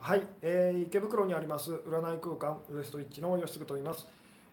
[0.00, 4.06] はい、えー池袋にあります占い空間ウエストリッチの吉嗣と言います。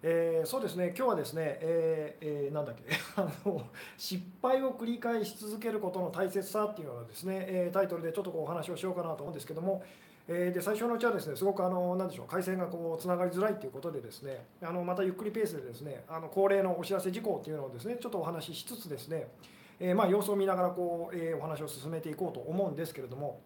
[0.04, 2.84] えーそうですね、今日はですね、えーえーなんだっけ
[3.16, 3.62] あの、
[3.98, 9.82] 失敗を繰り返し続けることの大切さっていうのをですね、えータイトルでちょっとこうお話をしようかなと思うんですけども、
[10.28, 19.30] えーで最初のうちはですね、すごくあの、なんでしょう、回線がこうつながりづらいということでですね、あのまたゆっくりペースでですね、あの恒例のお知らせ事項っていうのをですね、ちょっとお話ししつつですね、
[19.80, 23.40] えーまあ様子を見ながらこう、えーお話を進めていこうと思うんですけれども、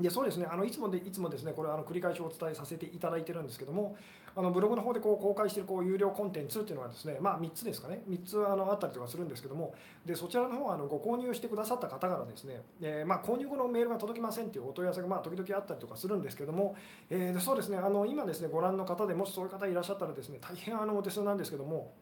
[0.00, 0.46] でそうですね。
[0.50, 3.96] あのいつもでいつもですねこれあの繰り返しお伝えさせていただいてるんですけども
[4.34, 8.02] あのブログの方でこう公開しているこう有料コンテンツっていうのはですねまあ3つですかね。
[8.08, 9.72] 3つあのあったりとかするんですけども
[10.04, 16.74] でそちらの方はあのご購入してくださった方からですね、えーまあ、購入後のメールが届きませんっていうお問い合わせがまあ時々あったりとかするんですけども、
[17.10, 17.78] えーでそうですね。
[17.78, 21.92] あの今ですねご覧の方でもしそういう方いらっしゃったらですね大変あのお手数なんですけども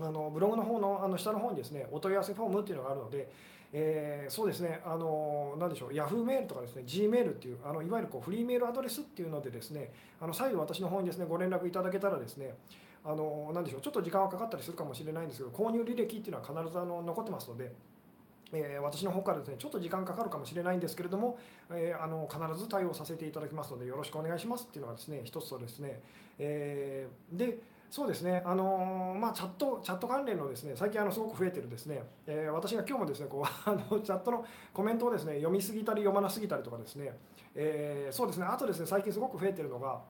[0.00, 3.28] あのブログの方のあの下の方にですねお問い合わせフォームっていうのがあるので、
[3.72, 4.80] えーそうですね。
[4.84, 5.90] あのなんでしょう。
[5.90, 6.82] Yahoo メールとかですね。
[6.86, 12.54] G メールっていうあのいわゆるこうフリーメールアドレスっていうのでですねあの再度私の方にですねご連絡いただけたらですね
[13.04, 13.80] あのなんでしょう。
[13.80, 17.72] ちょっと時間はかかったりするかもしれないんですけど購入履歴っていうのは必ずあの残ってますので。
[18.50, 21.38] えー私の方からですねちょっと時間かかるかもしれないんですけれども、
[21.70, 26.00] えーあの必ず対応させていただきますのでよろしくお願いしますっていうのがですね一つとですね、
[26.38, 27.58] えーで
[27.90, 37.16] そうですね、あのまあ、チャットチャット関連のですね最近あのすごく増えてるですね、えー私が今日もですねこう あのチャットのコメントをですね読みすぎたり読まなすぎたりとかですね、
[37.54, 38.44] えーそうですね。
[38.44, 40.00] あとですね最近すごく増えてるのが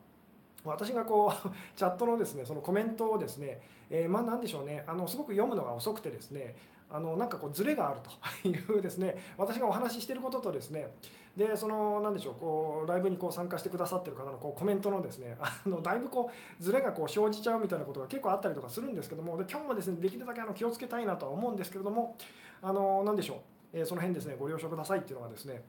[0.65, 4.83] 私がこう チャットのですねそのコメントをですね、えーまあなんでしょうね。
[4.87, 6.57] あのすごく読むのが遅くてですね
[6.91, 8.01] あのなんかこうズレがある
[8.43, 10.91] というですね私がお話ししてることとですね
[11.39, 22.17] でそのなんでしょうこうライブにこう参加してくださってる方のこうコメントのですねあのだいぶこうズレがこう生じちゃうみたいなことが結構あったりとかするんですけどもで今日もですねできるだけあの気をつけたいなとは思うんですけれども
[22.61, 23.39] あのなんでしょう、
[23.73, 25.63] えーその辺ですねご了承くださいっていうのがですね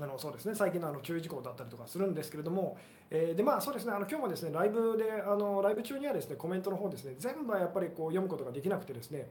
[0.00, 2.76] あのそうですね最近のあの注意事項だったりとかするんですけれども、
[3.10, 9.28] えーでまあそうですねあの今日もですねライブであのライブ中にはですねコメントの方ですね全部はやっぱりこう読むことができなくてですね、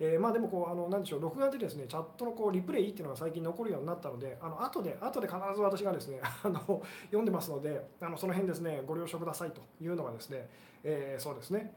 [0.00, 10.48] えーまあでもこうあのなんでしょう録画でですねチャットのこうリプレイっていうのが最近残るようになったのであの後で後で必ず私がですね あの読んでますのであのその辺ですねご了承くださいというのがですね、
[10.82, 11.74] えーそうですね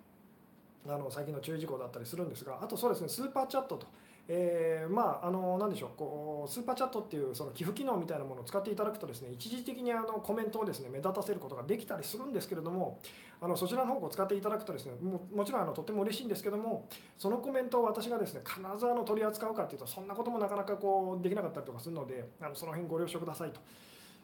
[0.88, 3.88] あの最近の注意事項だったりするんですがあとそうですねスーパーチャットと。
[4.30, 13.00] えーまああの何でしょうこうスーパーチャットっていうその寄付機能みたいなものを使っていただくとですね一時的にあのコメントをですね目立たせることができたりするんですけれども
[13.40, 23.62] あのそちらの方を使っていただくとですねももちろんあのとても嬉しいんですけどもそのコメントを私がですね必ずあの取り扱うかっていうとそんなこともなかなかこうできなかったりとかするのであのその辺ご了承くださいと。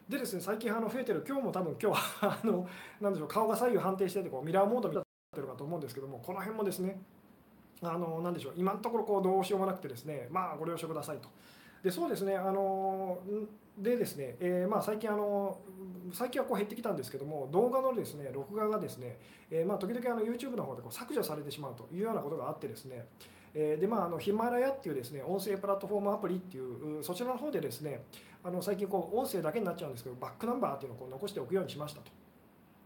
[0.10, 2.68] でですね最近あの増えてる今日も多分今日はあの
[3.00, 7.00] なんでしょう顔が左右反転しててこうミラーモードみたいになってるかと思うんですけどもこの辺もですね
[7.84, 11.30] あのなんでしょう今のところこうどうしようもなくてですねまあご了承くださいと。
[11.84, 13.20] でそうですねあの
[13.78, 15.58] でですね、えーまあ、最近あの
[16.14, 19.18] 最近はこう減ってきたんですけども動画のですね録画がですね、
[19.52, 23.06] えーまあ、時々あの YouTube の方でこう削除されてしまうというようなことがあってですね
[23.56, 28.02] えーでまあ、あのヒマラヤっていうですね音声プラットフォームアプリっていうそちらの方でですね
[28.44, 32.12] あの最近こう音声だけになっちゃうんですけどバックナンバーっていうのをこう残しておくようにしましたと。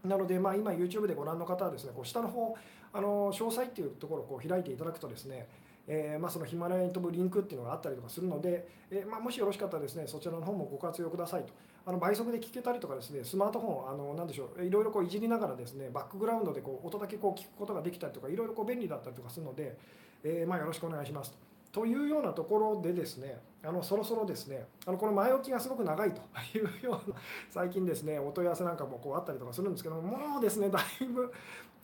[0.04, 2.54] なので、まあ、今 YouTube でご覧の方はですねこう下の方
[2.92, 5.48] あの詳細っていうところをこう開いていただくとですね
[5.90, 11.52] えーまあ、そのヒマラヤに飛ぶリンクっていうのがあったりとかするので、えーまあ、もしよろしかったらですねそちらの方もご活用くださいと
[11.86, 19.78] あの倍速で聞けたりとかですねスマートフォンあのなんでしょういろいろこういじりながらですねバックグラウンドでこう音だけこう聞くことができたりとかいろいろこう便利だったりとかするので、
[20.22, 21.32] えーまあ、よろしくお願いします
[21.72, 21.86] と。
[21.86, 26.20] いうようなところでですねあのそろそろですねあのこの前置きがすごく長いと
[26.58, 27.16] いうような
[27.50, 31.32] 最近ですねお問い合わせなんかもこうあったりとかするんですけどももうですねだいぶ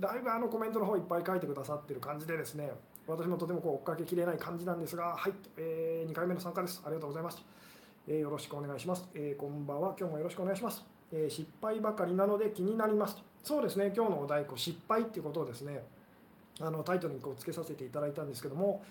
[0.00, 2.70] だいぶあのコメントの方いっぱい書いてくださってる感じでですね
[3.06, 7.42] 私もとてもこう追っかけきれない感じなんですがはい、えー2回目の参加ですありがとうございます、
[8.08, 15.82] えーよろしくお願いします、えーこんばんは今日もよろしくお願いします、え失敗ばかりなので気になりますそうですね今日のお題こう失敗っていうことをですね
[16.60, 18.82] あのタイトルにこうつけさせていただいたんですけども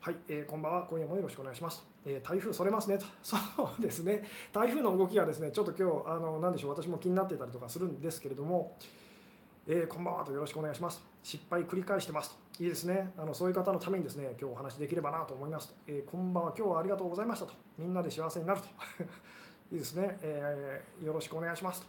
[0.00, 0.86] はい、えーこんばんは。
[0.88, 1.84] 今夜もよろしくお願いします。
[2.06, 3.04] えー台風それますねと。
[3.22, 4.22] そうですね。
[4.52, 8.76] 台風の動きがですね、ちょっと今日、あの、なんでしょう、私も気になってたりとかするんですけれども、
[9.70, 11.04] えーこんばんはとよろしくお願いします。
[11.22, 12.64] 失敗繰り返してますと。
[12.64, 13.12] いいですね。
[13.18, 15.74] あの、そういう方のためにですね、今日お話できればなと思いますと。
[15.86, 16.54] えーこんばんは。
[16.56, 17.52] 今日はありがとうございましたと。
[17.76, 18.66] みんなで幸せになると。
[19.70, 21.86] いいですね、えーよろしくお願いしますと。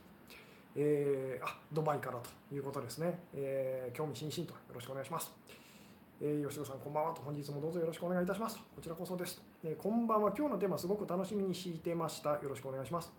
[0.75, 3.17] えあ、ドバイからということですね。
[3.33, 5.31] え興味津々とよろしくお願いします。
[6.19, 7.21] えー吉野さん、こんばんはと。
[7.21, 8.61] 本日もどうぞよろしくお願いいたしますと。
[8.75, 9.41] こちらこそです。
[9.63, 10.33] えーこんばんは。
[10.37, 12.31] 今日のテーマ、すごく楽しみにしてました。
[12.31, 13.09] よろしくお願いします。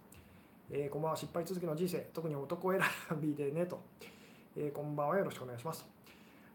[0.70, 1.16] えこんばんは。
[1.16, 2.82] 失敗続きの人生、特に男選
[3.18, 3.80] びでねと。
[4.62, 5.16] えーこんばんは。
[5.16, 5.86] よろしくお願いします。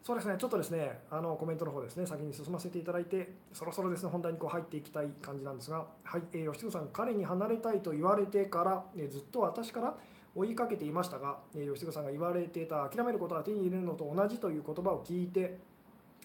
[0.03, 9.97] そうですね、ちょっとですね、あのコメントの方ですね、先に進ませていただいて、そろそろですね、本題にこう入っていきたい感じなんですが、はい、えー、吉野さん、彼に離れたいと言われてから、えー、ずっと私から
[10.35, 15.57] 追いかけていましたが、えー、吉野さんが言われていた、諦めることが手に入れるのと同じという言葉を聞いて、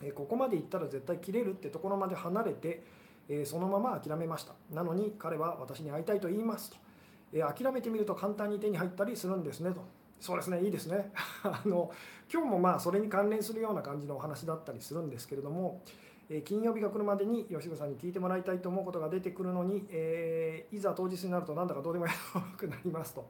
[0.03, 2.85] え、ここまで行ったら絶対切れるってところまで離れて、
[3.31, 4.53] え、そのまま諦めました。
[4.71, 6.76] なのに、彼は私に会いたいと言いますと。
[7.33, 10.00] え、諦めてみると簡単に手に入ったりするんですねと。
[10.20, 11.12] そうですねいいですね。
[11.43, 11.90] あの
[12.32, 15.82] 今日もまあそれに関連するような感じのお話だったりするんですけれども、
[16.28, 22.12] え、金曜日が来るまでに吉野さんに聞いてもらいたいと思うことが出てくるのに、えー、いざ当日になるとなんだかどうでもよ
[22.56, 23.26] くなりますと。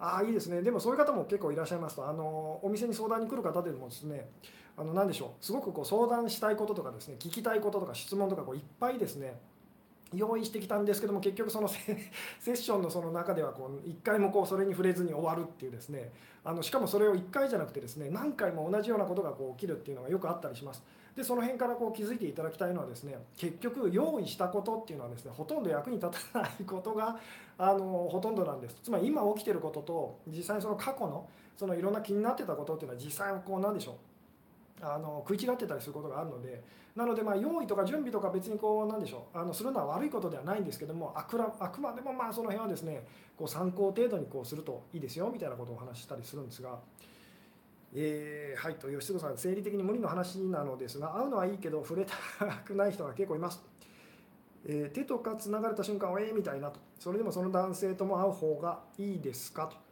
[0.00, 0.62] ああいいですね。
[0.62, 4.30] でもそういう方も結構いらっしゃいますとあのお店に相談に来る方でもですね
[4.76, 5.44] あの何でしょう。
[5.44, 9.40] すごくこう相談したいこととかですね聞きたいこととか質問とかこういっぱいですね
[10.14, 11.68] 用意してきたんですけども結局その
[12.40, 16.12] セッションのその中ではこう1回もこうそれに触れずに終わるっていうですね。
[16.44, 20.82] あのしかもそれを1回じゃなくてですね何回も同じようなことがこう起きるっていうのがよくあったりします。
[21.14, 27.18] でその辺からこう気づいていただきたいのはですね結局用意したことっていうのはですねほとんど役に立たないことが
[27.58, 28.76] あのほとんどなんです。
[28.82, 33.94] つまり今起きてることと実際にその過去のそのいろんな気になってたことっていうのは実際はこうなんでしょう。
[34.82, 36.62] あの食い違ってたりすることがあるので
[36.94, 46.78] なのでまあ用意とか準備とか別にこうなんでしょうあのするのは悪いことではないんですけどもあくらあくまでもまあその辺はですねこう参考程度にこうするといいですよみたいなことをお話ししたりするんですが。
[47.94, 52.14] えー、はいと吉純さん生理的に無理の話なのですが会うのはいいけど触れた
[52.62, 53.62] くない人が結構います、
[54.66, 59.87] えー、手とかつながれた瞬間はええみたいなとそれでもその男性とも会う方がいいですかと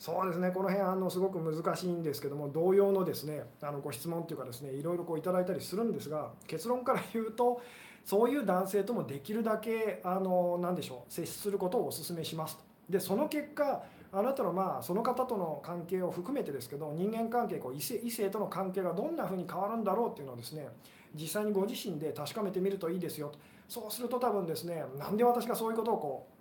[0.00, 7.60] そうですねこの辺あのすごく難しいんですけども同様のですねあのご質問というかですねいろいろこういただいたりするんですが結論から言うと
[8.02, 12.62] そういう男性ともできるだけあの何でしょう接することをお勧めしますと。
[12.88, 20.66] でその結果あなたのまあその方との関係を含めてですけど人間関係こう異性異性との関係がどんなふうに変わるんだろうっていうのをですね
[21.14, 23.38] 実際にご自身で確かめてみるといいですよと
[23.68, 26.39] そうすると多分ですねなんで私がそういうことをこう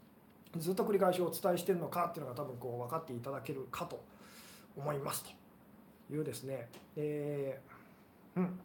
[0.58, 4.04] ずっと繰り返しお伝えしてるのかっていうのが多分こう分かっていただけるかと
[4.76, 8.60] 思いますというですね、えー、うん。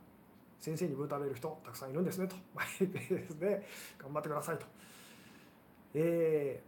[0.61, 2.37] 先生にぶたれる人たくさんいるんですねと。
[2.55, 3.67] 前ですね
[3.99, 4.65] 頑張ってくださいと、
[5.93, 6.63] え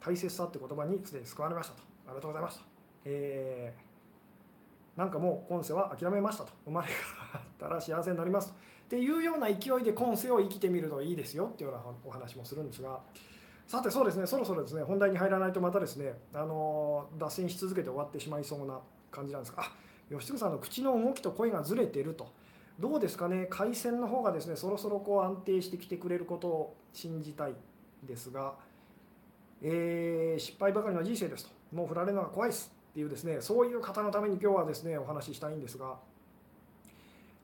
[0.00, 1.82] ー、大切さって言葉にすでに救われましたと。
[2.08, 2.64] ありがとうございますと、
[3.04, 6.52] えー、なんかもう今世は諦めましたと。
[6.64, 6.96] 生まれ変
[7.40, 8.54] わったら幸せになりますと。
[8.54, 8.56] っ
[8.88, 12.98] ていうような勢いで今世を生きてみるといいですよっていうようなお話もするんですが。
[13.70, 18.80] さてそうですねそろそろですね本題に入らないとまたですねあの脱線し続けて終わってしまいそうな
[19.12, 19.70] 感じなんですがあ
[20.12, 22.32] 吉純さんの口の動きと声がずれてると。
[22.80, 27.54] どうですかね回線の方がですねそろそろこう安定してきてくれることを信じたい
[28.02, 28.54] ですが、
[29.62, 31.50] えー、失敗ばかりの人生ですと。
[31.70, 35.96] もう振られるのが怖いですっていうですねそういう方のために今日はですねお話ししたいんですが。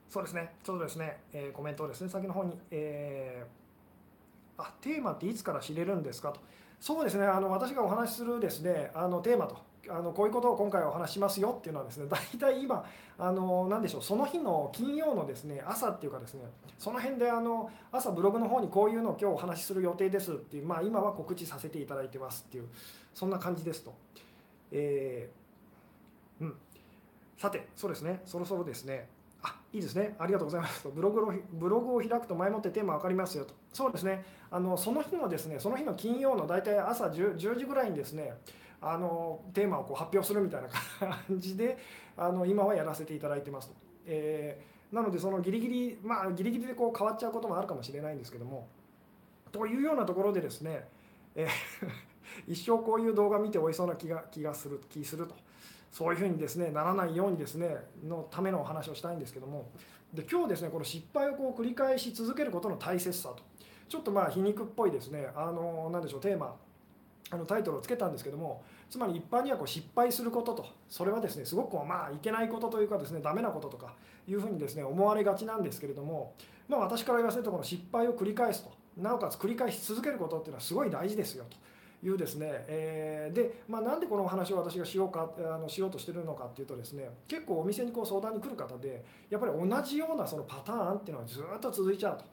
[0.09, 3.66] そうですねちょっとですね、えー、コメントをですね先の方に、えー
[4.57, 6.39] あテーマっていつから知れるんですかと。
[6.79, 9.57] そうですねあの私がお話しするですねあのテーマと
[9.89, 12.85] あのこういうことを今回お話しますよっていうのはですね 大体今
[13.17, 16.43] あの何でしょうその日の金曜のですね朝っていうかですね
[16.77, 22.69] その辺であの朝ブログの方にこういうのを今日お話しする予定ですっていうまあ今は告知させていただいてますっていう
[23.13, 23.93] そんな感じですと。
[24.71, 26.57] えー、うん。
[27.37, 29.09] さてそうですねそろそろですね。
[29.41, 30.89] あいいですね、ありがとうございますと。
[30.89, 38.33] ブログブログを開くと前もってテーマ分かりますよと、そうですね、あのその日のですねその日の金曜の大体朝 10, 10時ぐらいにですね
[38.81, 40.69] あのテーマをこう発表するみたいな
[41.27, 41.77] 感じで
[42.15, 43.75] あの今はやらせていただいてますと。
[44.05, 48.67] えー、なので、そのギリギリ、まあ、ギリギリでこう変わっちゃうこともあるかもしれないんですけども、
[49.51, 50.87] というようなところでですね、
[51.35, 51.49] えー
[52.47, 55.35] 一生こういう動画見ておいそうな気が気がする気すると。
[55.91, 59.69] そういうふうにですねならないようにですねのためのお話をしたいんですけども
[60.13, 63.43] で今日ですねこの失敗をこう繰り返し続けることの大切さと
[63.87, 66.55] ちょっとまあ皮肉っぽいですねあの何でしょうテーマ
[67.29, 73.93] あのタイトルをつけたんですけどもつまり一般にはこう失敗することとそれはですねすごくこうまあいけないことというかですねダメなこととか
[74.27, 76.33] いうふうにですね思われがちなんですけれども
[76.69, 81.57] まあ私から言わせるとこの失敗を繰り返すとなおかつ繰り返し続けることっていうのはすごい大事ですよと。
[82.03, 92.25] いうですね、えー、で、まあ、なんでこのお話を私がしようかあのしようとしてるのかっていうとですね結構お店にこう相談に来る方でやっぱり同じようなそのパターンっていうのはずっと続いちゃうと。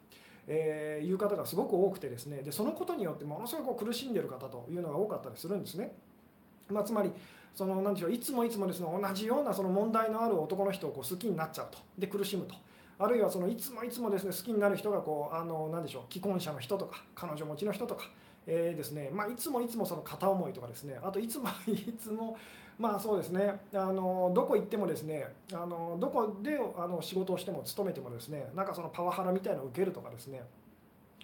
[0.46, 2.42] えー、いう方がすごく多くてですね。
[2.42, 5.96] でそのことによってものすごく苦しんでる方というのが多かったりするんですね。
[6.68, 7.10] まあ、つまり
[7.54, 11.78] その何でしょういつもいつもですね同じようなその問題のある男の人をこう好きになっちゃうと。
[11.98, 12.54] で苦しむと。
[12.98, 18.04] あるいはそのいつもいつもですね好きになる人がこうあの何でしょう既婚者の人とか彼女持ちの人とか
[18.46, 19.10] えーですね。
[19.12, 20.98] まあ、いつもいつもその片思いとかですね。
[21.02, 22.36] あといつも いつも
[22.78, 30.42] まあそうですねあのどこ行ってもですねあのどこであの仕事をしても勤めてもですねなんかそのパワハラみたいなのを受けるとかですね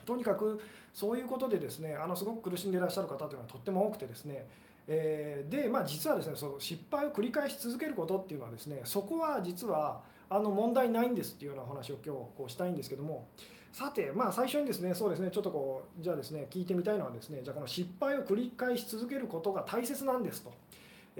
[0.06, 0.60] とにかく
[0.94, 4.46] そういうことでですねあのすごく苦しんでいらっしゃる方というのはとっても多くてですね
[4.92, 13.28] えー、で、まあ、実はですねその失敗を繰り返し続けることっていうのはですねそこは実はあの問題ないんですっていうようなお話を今日こうしたいんですけども
[13.72, 20.52] さて、まあ、最初にですねそうですねちょっとこうじゃあですね聞いてみたいのはですねじゃあこの失敗を繰り返し続けることが大切なんですと。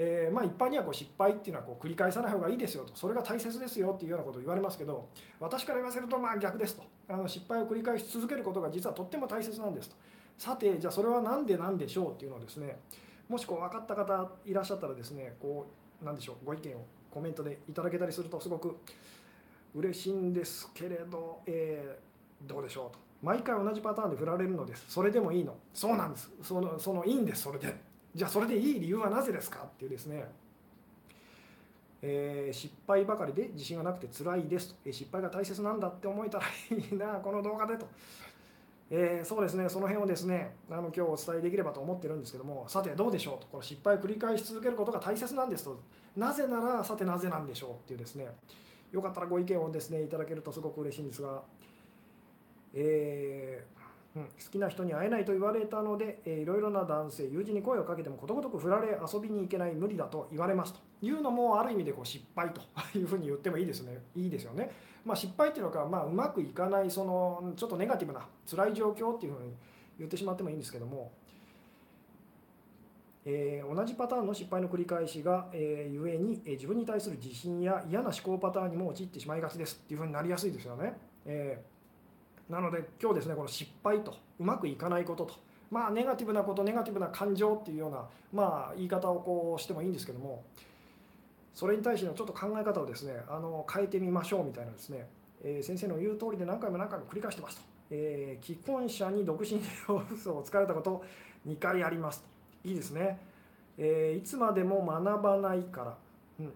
[0.03, 2.97] えー、まあ、一般にはこう失敗っていうのはこう繰り返さない方がいいですよと。
[2.97, 6.85] それが大切ですよっていうようなことを言われますけど私から言わせるとまあ逆ですと。
[7.07, 9.97] あの失敗を繰り返し続けることが実はとっても大切なんですと。
[10.39, 12.79] さてじゃあそれは何でなんでしょうっていうのをですね
[13.29, 15.67] もしこう分かった方いらっしゃったらですねこ
[16.01, 18.79] うなんでしょうご意見をコメントでいただけたりするとすごく
[19.75, 22.99] 嬉しいんですけれど、えー、どうでしょうと。
[23.23, 24.87] 毎回同じパターンで振られるのです。
[24.89, 25.55] それでもいいの。
[25.75, 26.31] そうなんです。
[26.43, 27.43] そのそのいいんです。
[27.43, 27.90] それで。
[28.15, 29.61] じゃあそれでいい理由はなぜですか？
[29.61, 30.25] っていうですね。
[32.03, 37.87] えー、失敗ばかりで自信がなくて辛いですと、えー、失敗が大切なんだって思えたらいいな この動画でと。
[38.93, 45.79] えー、そうですね、その辺をですね、あの今日お伝えできればと思ってるんですけども、さてどうでしょうと、この失敗を繰り返し続けることが大切なんですと、
[46.17, 48.27] なぜなら、さてなぜなんでしょうっていうですね、
[48.91, 51.41] よかったらご意見をですね、いただけるとすごく嬉しいんですが、
[52.75, 53.80] えー
[54.17, 62.61] うん、好きな人に会えないと言われたので、えー、いろいろな男性、友人に声をかけてもことごとく振られ遊びに行けない無理だと言われますというのもある意味でこう失敗と
[62.99, 64.03] いうふうに言ってもいいですね。
[64.17, 64.71] いいですよね。
[65.05, 69.55] まあ、失敗っていうのか、まあ、うまくいかないそのちょっとネガティブな辛い状況っていうふうに
[69.99, 71.13] 言ってしまってもいいんですけども、
[73.25, 80.95] えー、同じパターンの失敗の繰り返しが、えー、ゆえに、えー、自分に対する自信や嫌な思考パターンにも陥ってしまいがちですっていうふうになりやすいですよね。
[81.27, 81.70] えー、
[82.51, 85.35] なので今日ですねこの失敗とうまくいかないことと
[85.71, 90.43] まあネガティブなことネガティブな感情っていうようなまあ言い方をこうしてもいいんですけども
[91.55, 95.07] それに対してのちょっと考え方をですねあの変えてみましょうみたいなですね、
[95.45, 99.67] えー、先生の言う通りで何回も何回も繰り返してますと、えー、既婚者に独身で
[100.13, 101.05] 嘘をつかれたこと
[101.47, 102.29] 2回ありますと。
[102.63, 103.19] いいですね、
[103.79, 105.97] えー、いつまでも学ばないから、
[106.41, 106.53] うん。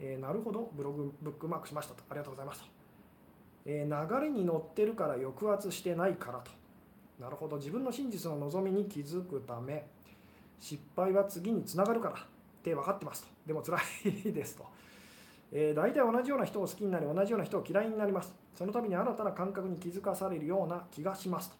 [0.00, 0.70] えなるほど。
[0.74, 2.02] ブログブックマークしましたと。
[2.08, 2.66] ありがとうございますと、
[3.64, 6.50] え流れに乗ってるから抑圧してないからと。
[7.20, 7.56] なるほど。
[7.56, 9.86] 自分の真実の望みに気づくため
[10.60, 12.14] 失敗は次につながるから。
[12.62, 13.28] って分かってますと。
[13.46, 14.64] でも辛いですと、
[15.50, 18.32] えー、大体同じような人を好きになり同じような人を嫌いになります。
[18.56, 21.56] その度に新たな感覚に気づかされるような気がしますと。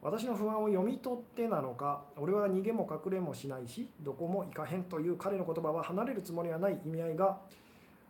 [0.00, 7.38] 私の不安を読み取ってなのか俺は逃げも隠れもしないしどこも行かへんという彼の言葉は離れるつもりはない意味合いが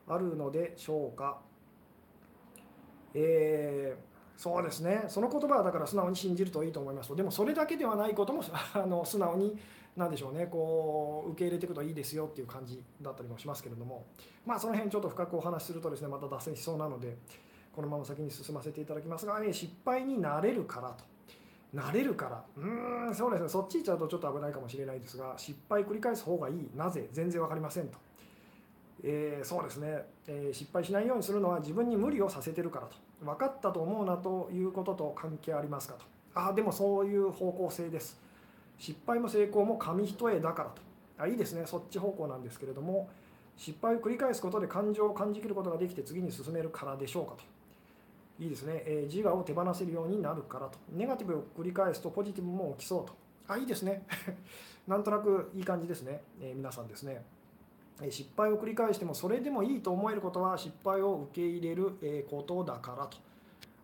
[0.09, 1.39] あるのでしょうか。
[3.14, 5.04] えーそうですね。
[5.06, 7.14] その言葉はだから素直に信じるといいと思います。
[7.14, 8.42] でもそれだけではないことも
[8.75, 9.56] あの素直に
[9.97, 10.49] 何でしょうね。
[10.49, 14.06] こう受け入れていくといいですよっていう感じだったりもしますけれども。
[14.44, 17.16] まあその辺ちょっと深くお話しするとですねまた脱線しそうなので
[17.73, 21.04] このまま先に進ませていただきますが、え失敗になれるからと。
[21.73, 22.44] なれるから。
[22.56, 23.49] うーんそうですね。
[23.49, 26.71] そっち行っちゃうとちょっと危ないかもしれないですが失敗繰り返す方がいい。
[26.75, 27.09] なぜ？
[27.12, 27.99] 全然分かりませんと、
[29.06, 32.96] えー、そうですね、えー、失敗しないようにするのは自分に無理をさせてるからと。
[33.23, 36.04] 分かったと思うなということと関係ありますかと。
[36.34, 38.18] ああでもそういう方向性です。
[38.78, 40.82] 失敗も成功も紙一重だからと。
[41.18, 41.64] あいいですね。
[41.66, 43.08] そっち方向なんですけれども
[43.56, 47.44] 失敗を繰り返すことで感情を感じきることができて次に進めるからでしょうかと。
[48.42, 50.78] いいですね、えー、自我を手放せるようになるからと。
[50.90, 53.14] ネガティブを繰り返すとポジティブも起きそうと。
[53.46, 54.06] あいいですね。
[54.88, 57.25] なんとなくいい感じですね、えー、皆さんですね。
[58.11, 63.19] 失敗を繰り返してもそれでもいいと思えることは失敗を受け入れることだからと。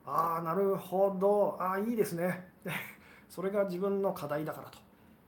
[0.07, 1.57] ああなるほど。
[1.61, 2.49] ああいいですね。
[3.29, 4.79] それが自分の課題だからと。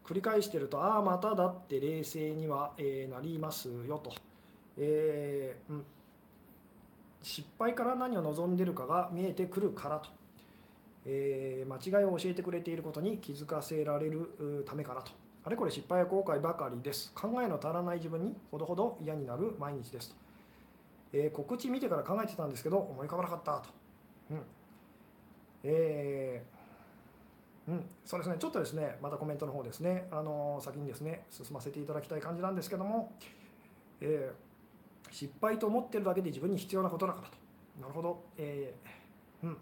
[0.05, 4.13] 繰り返してるとああまただって冷静には、えなりますよと、
[4.77, 5.85] えー、うん、
[7.23, 10.11] 失敗から何を望んでるかが見えてくるからと、
[11.07, 15.13] えー、間違いを教えてくれていることに気づかせられるためからと。
[15.45, 17.13] あれこれ失敗や後悔ばかりです。
[17.15, 20.11] 考えの足らない自分にほどほど嫌になる毎日です。
[20.11, 20.17] と、
[21.13, 23.71] えー、告知見てから考えてたんですけど思い浮かばなかったと、
[24.31, 24.43] うん。
[25.65, 26.63] えー
[27.69, 33.13] うん、そうですね、ちょっとですね、またコメントの方ですね、あの先にですね、進ませていただきたい感じなんですけども、
[34.01, 37.37] えー、失敗と思ってるだけで自分に必要なことだからと。
[37.81, 39.57] なるほど、えー、うん、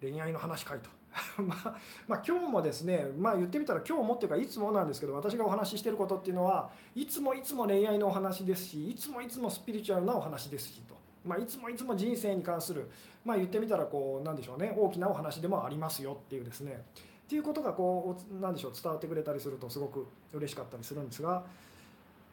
[0.00, 0.90] 恋愛の話かいと。
[1.38, 1.76] まあ、
[2.08, 10.94] まあ、今日もですね、まあ、言ってみたら今日もっていうかいつもなんですけど私がお話ししてることっていうのはいつもいつも恋愛のお話ですしいつもいつもスピリチュアルなお話ですしと、
[11.24, 12.90] まあ、いつもいつも人生に関する、
[13.24, 16.84] まあ、言ってみたらこうなんでしょうね大きなお話でもありますよっていうですね。
[17.24, 21.42] っていうことがこう何でしょう伝わってくれたりするとすごく嬉しかったりするんですが、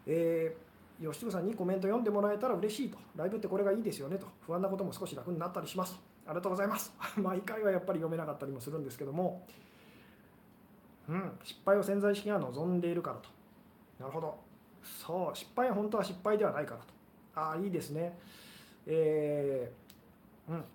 [0.06, 2.98] えー、吉純さんにコメント読んでもらえたら嬉しいと。
[3.16, 4.28] ライブってこれがいいですよねと。
[4.46, 6.11] 不安なことも少し楽になったりしますと。
[6.26, 6.94] ありがとうございます。
[7.18, 9.46] 毎回はやっぱり読めなかったりもするんですけども、
[11.10, 13.30] うん、失敗を潜在意識が望んでいるからと。
[14.00, 14.38] なるほど。
[14.84, 16.88] そう失敗は本当は失敗ではないからと。
[17.36, 18.18] ああいいですね。
[18.86, 20.66] えー、うん。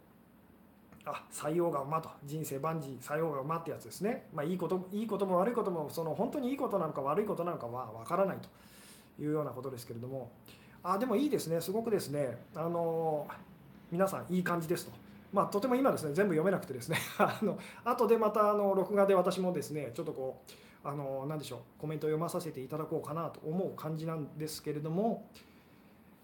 [1.04, 2.10] あ採用が馬と。
[2.24, 8.48] 人生万事採用が馬ってやつですね、まあ、いいこといいことも悪いこともその本当にいいことなのか悪いことなのかは分からないと。
[9.18, 10.30] いうようなことですけれども。
[10.82, 11.60] あでもいいですね。
[11.60, 12.38] すごくですね。
[12.54, 13.26] あの
[13.90, 14.92] 皆さんいい感じですと。
[15.32, 20.42] まあ、とても今ですね全部読めなくてですね あの後でまたあの録画で私もですねちょっとこ
[20.84, 25.28] うあの何でしょうコメントを読まさせていただこうかなと思う感じなんですけれども、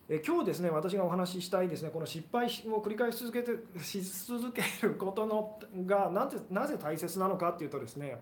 [0.09, 8.21] え今日ですね私がお話ししたいですねこの失敗を繰り返し続けてし続けることのがなぜなぜ大切なのかっていうとですね、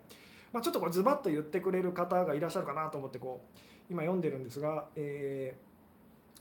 [0.53, 5.70] まあ、ちょっとこれズバッと言ってくれる方がいらっしゃるかなと思ってこう今読んでるんですが、えー、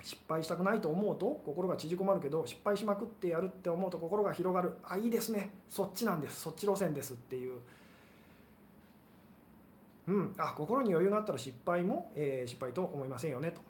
[0.02, 4.78] 失敗したくないと思うと心が縮こまるけど失敗しまくってやるって思うと心が広がる。
[4.84, 5.52] あいいですね。
[5.70, 6.42] そっちなんです。
[6.42, 7.60] そっち路線ですっていう。
[10.08, 13.62] うん、あ心に余裕があったら失敗も、えー、失敗と思いませんよねと。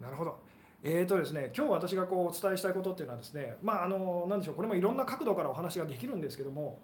[0.00, 0.38] なるほど。
[0.82, 4.54] えーとですね、今日私がこうお伝えしたいことっていうのはですね、まあ、あの何でしょう。
[4.54, 6.78] これもいろんな角度からお話ができるんですけども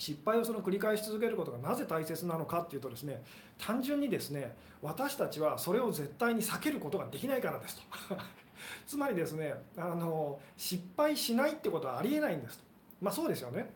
[0.00, 3.22] 失敗をその繰り返し続けることがなぜ大切なのかっていうとですね
[3.58, 8.16] 単純にですね私たちはそれを絶対に避けることができないからですと。
[8.86, 12.64] つまりですねあの失敗しないってことはありえないんですと。
[13.02, 13.70] まあそうですよね。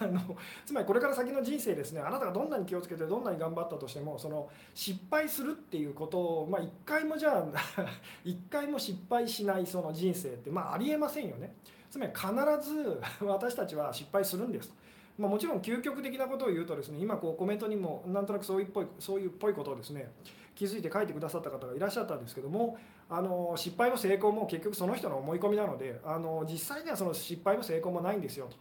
[0.00, 7.44] あのつまりこれから先の人生ですねあなたがどんなに気をつけてどんなに頑張ったとしてもその失敗するっていうことを、まあ、1回もじゃあ
[8.24, 11.54] 1回も失敗しないその人生って、まあ、ありえませんよね。
[11.90, 14.72] つまり必ず私たちは失敗するんです
[15.18, 20.10] まあ、もちろん究極的なことを言うとですね今こうコメントにもなんとなくそういうっぽいそういうっぽいことをですね
[20.54, 22.76] 気づいて書いてくださった方がいらっしゃったんですけども
[23.08, 28.56] あの失敗も成功も結局その人の思い込みなのであの実際にはその失敗も成功もないんですよと。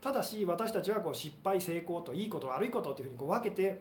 [0.00, 3.80] ただし私たちはこう失敗成功といいこと悪いことっていうふうにこう分けて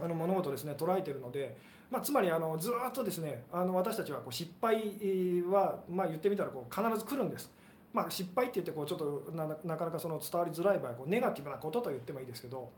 [0.00, 1.56] あの物事をですね捉えてるので、
[1.90, 4.76] まあ、つまりあのずっとですねあの私たちはこう失敗
[5.50, 7.50] は、まあ、言ってみたらこう必ず来るんです。
[7.92, 9.30] まあ、失敗って言ってこうちょっと
[9.64, 12.70] なかなかその伝わりづらい場合こうネガティブなことと言ってもいいですけど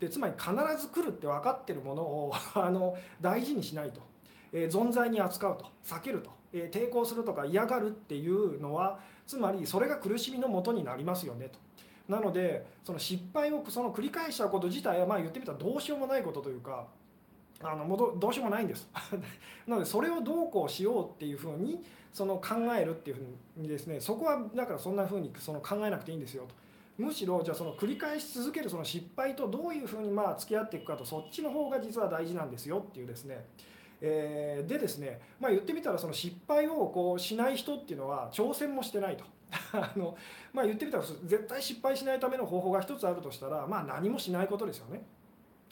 [0.00, 4.00] でつまり必ず来るって分かってるものを あの大事にしないと、
[4.52, 5.66] えー、存在に扱うと。
[5.84, 11.58] 避けると、えー、抵抗するとか嫌がるっていうのはつまりそれが苦しみのもとになりますよねと。
[12.08, 16.86] なのでその失敗をその繰り返しちゃうこと自体はまあ言ってみたらどうしようもないことというか
[17.62, 18.88] あのもどどうしようもないんです。
[19.66, 23.20] なのでそれをどうこうしようっていうふうにその考えるっていうふ
[23.58, 26.54] うにですねそこはだからそんなふうにその考えなくていいんですよと。
[26.98, 33.44] むしろじゃあその繰り返し続けるその失敗とどういうふうにまあ付き合っていくかとそっちの方が実は大事なんですよっていうですね。
[34.04, 39.24] えー、でですね、まあ、言ってみたらその失敗をこうしない人っていうのは挑戦もしてないと。
[39.72, 40.16] あの、
[40.52, 45.04] まあ、言ってみたら絶対失敗しないための方法が一つあるとしたら、まあ、何もしないことですよね。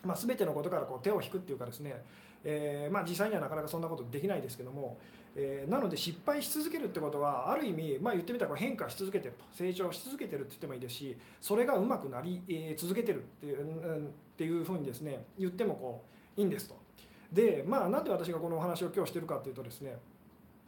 [0.04, 2.02] まあ、全てのことからこう手を引くっていうかですね、
[2.44, 4.96] えー、まあ、実際にはなかなかそんなことできないですけども、
[5.36, 16.04] えー、なので失敗し続けるってことはある意味、まあ、言ってみたら変化し続けてると成長し続けてるって言ってもいいですしそれがうまくなり、えー、続けてるっていう,、うん、っていうふうにですね言ってもこ
[16.36, 16.76] ういいんですと。
[17.32, 19.96] でまあなんで私がこのお話を今日してるかっていうとですね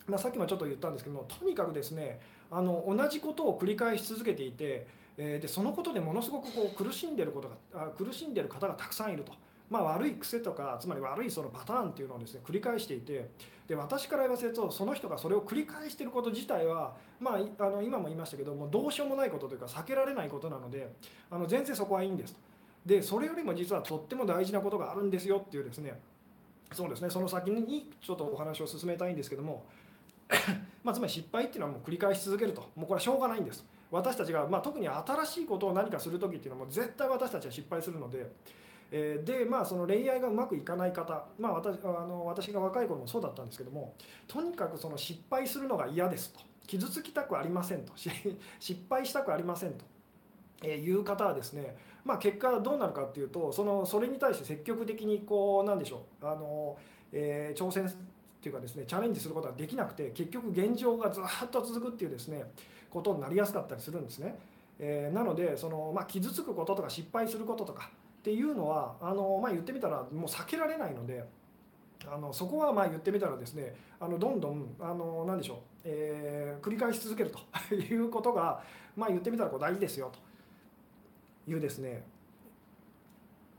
[0.07, 2.21] まあ、さっきもちょっと言ったんですけどもとにかくですね
[2.51, 9.33] あの同じことを繰り返し続けていて、えー、でそのことでものすごくこう苦しんでることがあ苦しんでる方がたくさんいると。
[9.73, 13.31] まあ、悪い癖とかつまり悪いそのパターンっていうのをですね繰り返していて
[13.67, 20.93] で私から言わせるとその人がそれを繰り返してること自体は、まあ、あの今も言いましたけどもどうしようもないことというか避けられないことなので
[21.31, 22.41] あの全然そこはいいんですと。
[22.85, 25.99] でそれよりも実はとっても大事なことがあるんですよっていうですね
[26.75, 29.65] そうですねその先にちょっとお話を進めたいんですけども
[30.83, 38.27] まあ、つまり失敗っていうのはもう繰り返し続けるともうこれはしょうがないんです私たちが、まあ、特に新しいことを何かする時っていうのはもう絶対私たちは失敗するので、
[38.95, 43.95] えー、でまあその恋愛がうまくいかない方、まあ私、あの私が若い頃もそうだったんですけども
[44.29, 49.85] とにかくその失敗するのが嫌ですと傷つきたくありませんと失敗したくありませんと。
[50.65, 56.77] えいう方はですね、まあ、結果どうなるかっていうとそのそれに対して積極的にこうなんでしょうあの、
[57.13, 57.93] えー、挑戦っ
[58.41, 62.45] ていうかですねチャレンジすることができなくて結局現状がずっと続くっていうですね
[62.91, 64.39] ことになりやすかったりするんですね。
[64.79, 67.91] えー、なのでその、まあ、傷つくこととか失敗することとか
[68.23, 71.25] っていうのはあの、まあ、言ってみたらもう避けられないので。
[72.05, 77.39] あのそこはまあ言ってみたらですねあのどんどんあの何でしょう、えー、繰り返し続けると
[77.73, 78.61] いうことが、
[78.97, 82.05] まあ、言ってみたらこう大事ですよというですね、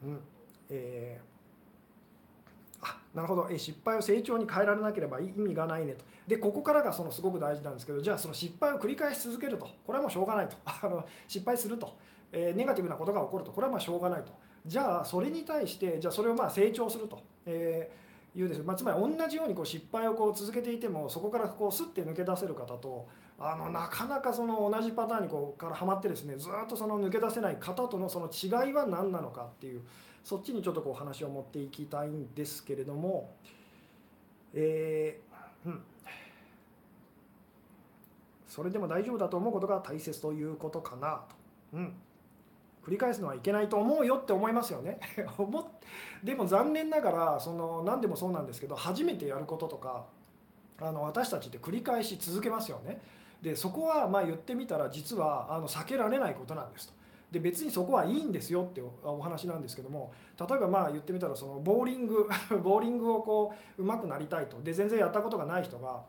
[0.03, 0.19] うん。
[0.69, 6.05] えー、あなるほど、え失敗を成長に変えられなければ意味がないねと。
[6.27, 9.67] でここからがそのすごく大事なんですけどじゃあその失敗を繰り返し続けると。
[9.85, 10.55] これはもうしょうがないと。
[10.65, 11.95] あの失敗すると、
[12.31, 13.51] えー、ネガティブなことが起こると。
[13.51, 14.31] これはまあしょうがないと。
[14.65, 23.07] じゃあそれに対してじゃあそれをまあ成長すると、えー、いうです、まあ、つまり同じようにこう失敗をこう続けていてもそこからこうスッて抜け出せる方と
[23.39, 29.81] あのなかなかその同じパターンにこうからはまってですねずっとその抜け出せない方とのその違いは何なのかっていう
[30.23, 33.35] そっちにちょっとこう話を持っていきたいんですけれども、
[34.53, 35.81] えー、うん。
[38.47, 41.35] それでも大丈夫だと思うことが大切ということかなと。
[41.73, 41.93] うん。
[42.85, 44.99] 繰り返すのはいけないと思うよって思いますよね。
[46.23, 50.05] でも残念ながらその何でもそうなんですけど初めてやることとか
[50.79, 53.01] あの私たちって繰り返し続けますよね。
[53.41, 56.93] でそこはまあ言ってみたら実はあの避けられないことなんですと。
[57.31, 62.29] で別にそこはいいんですよってお話なんですけども例えばまあ言ってみたらそのボーリング
[62.63, 64.61] ボーリングをこう上手くなりたいと。
[64.61, 66.03] で全然やったことがない人が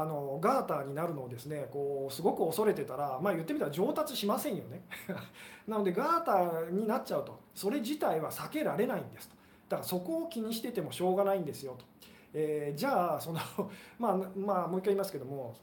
[0.00, 4.82] あのガーターになるのをですねこうすごく恐れてたらまあ言ってみたら上達しませんよね。
[5.68, 7.38] なのでガーターになっちゃうと。
[7.54, 9.36] それ自体は避けられないんですと。
[9.68, 11.84] だからそこを気にしててもしょうがないんですよと、
[12.32, 13.40] えー、じゃあその
[13.98, 15.54] まあまあもう一回言いますけども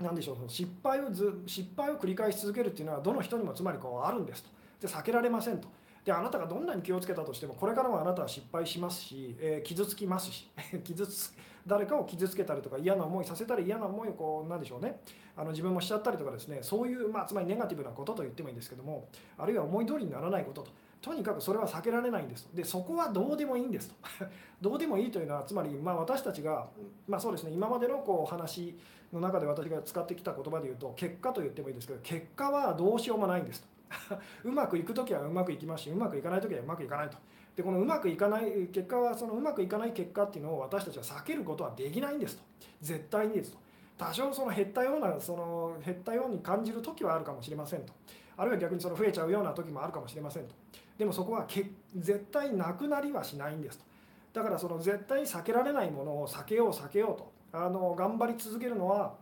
[0.00, 4.50] 何でしょう失敗をず失敗を繰り返し続けるっていうのはどの人にもつまりこうあるんですと。
[4.80, 5.68] で避けられませんと。
[6.04, 10.50] であなたがどんなに気をつけたとしてもこれからもあなたは失敗しますし、えー、傷つきますし
[10.84, 11.32] 傷つ
[11.66, 15.00] 誰かを傷つけたりとか嫌な思いさせたり嫌な思いをこうなんでしょうね。
[15.36, 20.70] あの自分もしちゃったりとかですねそういう、まあ、つまりネガティブなことと言ってもいいんですけどもあるいは思い通りにならないことと。
[21.00, 23.94] とにかくそれは避けられないんですでそこはどうでもいいんですと。
[24.60, 26.68] どうでもいいというのはつまりまあ私たちが
[27.08, 28.78] まあそうですね今までのこうお話
[29.12, 33.73] の中で私が使ってきた言葉で言うと結果と言ってもいいですけど結果はどうしようもないんですと。
[34.44, 37.16] うまくいく時はうまくいきますしうまくいかない時はうまくいかないと。
[37.56, 42.42] でこのうまくいかない結果はそのうまくいかない結果っていうのを私たちは避けることはできないんですと。
[42.80, 43.58] 絶対にですと。
[43.96, 47.92] 多少その減ったようなその減ったように感じる時はあるかもしれませんと。
[48.36, 50.54] あるいは逆にその増えちゃうような時もあるかもしれませんと。
[50.98, 53.84] でもそこはけ絶対なくなりはしないんですと。
[54.32, 57.32] だからその絶対避けられないものを避けよう避けようと。
[57.56, 59.14] あの頑張り続けるのは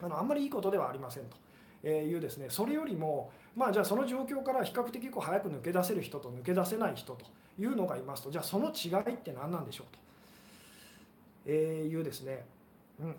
[0.00, 1.36] あのあんまりいいことではありませんと。
[1.82, 2.46] えいうですね。
[2.48, 7.24] それよりもまあじゃあその状況から比較的こう早く抜け出せる人と抜け出せない人と
[7.58, 8.30] いうのがいますと。
[8.30, 9.98] じゃあその違いって何なんでしょうと、
[11.46, 12.44] えいうですね、
[13.00, 13.16] うん、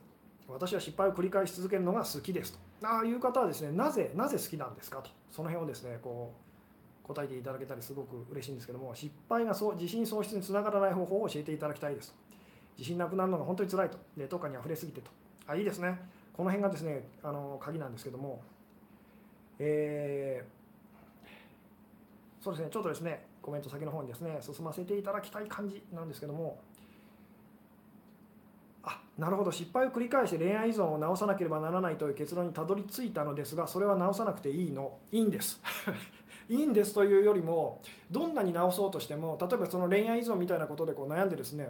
[0.47, 2.59] 私は失敗を繰り返し続けるのが好きですと。
[2.87, 5.09] ああいう方はですねなぜなぜ好きなんですかと。
[5.31, 6.31] その辺をですねこ
[7.03, 12.15] う答えていただけたりすごく嬉しいんですけども失敗がそう自信喪失につながらない方法を教えていただきたいですと。
[12.77, 13.97] 自信なくなるのが本当につらいと。
[14.15, 15.09] ネット下に溢れすぎてと。
[15.47, 15.99] あいいですね。
[16.33, 18.43] この辺がですねあの鍵なんですけども
[19.59, 26.59] えー、そうですねちょっとですねコメント先の方にですね進ませていただきたい感じなんですけども
[28.83, 34.97] あなるほど失敗を繰り返して恋愛依存を直さなければならないという結論にたどり着いたのですがそれは直さなくていいの？
[35.11, 35.61] いいんです。
[36.49, 41.69] いいんですというよりもどんなに直そうとしても例えばその恋愛依存みたいなことでこう悩んでですね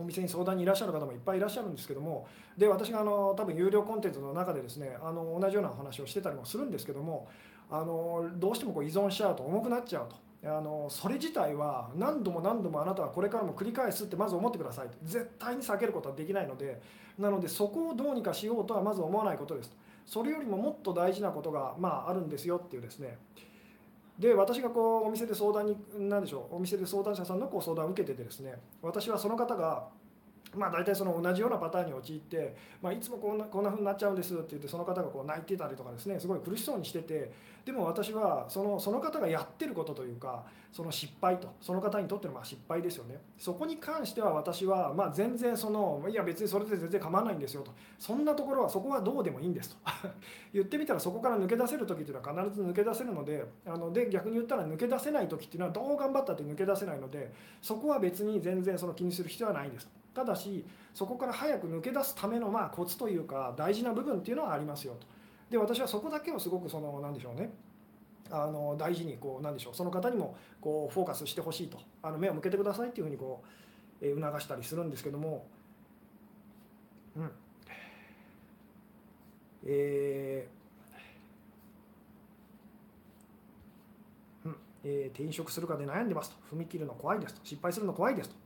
[0.00, 7.28] お店に相談にいらっしゃる方もいっぱいいらっしゃるんですけどもで私があの多分有料コンテンツの中でですねあの同じようなお話をしてたりもするんですけども
[7.70, 10.16] あのどうしてもこう依存しちゃうと重くなっちゃうと。
[10.42, 16.80] あのそれ自体は何度も何度もあなたはこれからも繰り返すってまず思ってくださいと絶対に避けることはできないので
[17.18, 23.18] なのでそこをどうにかしようとはまず思わないことですそれよりももっと大事なことが、まあ、あるんですよっていうですね
[24.20, 29.88] で私がこうお店で相談に何でしょうお店で相談者さんのこう相談を受けててですね私はその方が
[30.56, 37.32] まあ、大体その同じようなパターンに陥って、まあ、いつもこんなこんな風になっちゃうんですって言ってその方がこう泣いてたりとかですねすごい苦しそうにしてて
[37.64, 43.20] でも私はそのその方がやってることというかその失敗とその方にとってのまあ失敗ですよね。
[43.38, 47.72] そこに関しては私はまあ全然そのいや別にそれで全然構わないんですよと。
[47.98, 49.76] そんなところはそこはどうでもいいんですと。
[50.54, 59.86] 言ってみたらそこから抜け出せる時っていうのは必ず抜け出せるのであので逆に言ったら抜け出せない時っていうのはどう頑張ったって抜け出せないのでそこは別に全然その気にする必要はないんです。
[59.86, 65.06] とただしそこから早く抜け出すためのまあコツというか大事な部分っていうのはありますよと。
[65.50, 67.50] で私はそこだけをすごくその何でしょうね。
[68.30, 69.74] あの大事にこうなんでしょう。
[69.74, 71.78] その方にもこうフォーカスしてほしいと。
[72.02, 73.42] あの目を向けてくださいっていうふうにこ
[74.00, 75.46] う、え促したりするんですけども。
[77.16, 77.30] うん。
[79.64, 80.59] えー
[84.82, 86.36] えー、転職するかで悩んでますと。
[86.54, 87.40] 踏み切るの怖いですと。
[87.44, 88.36] 失敗するの怖いですと。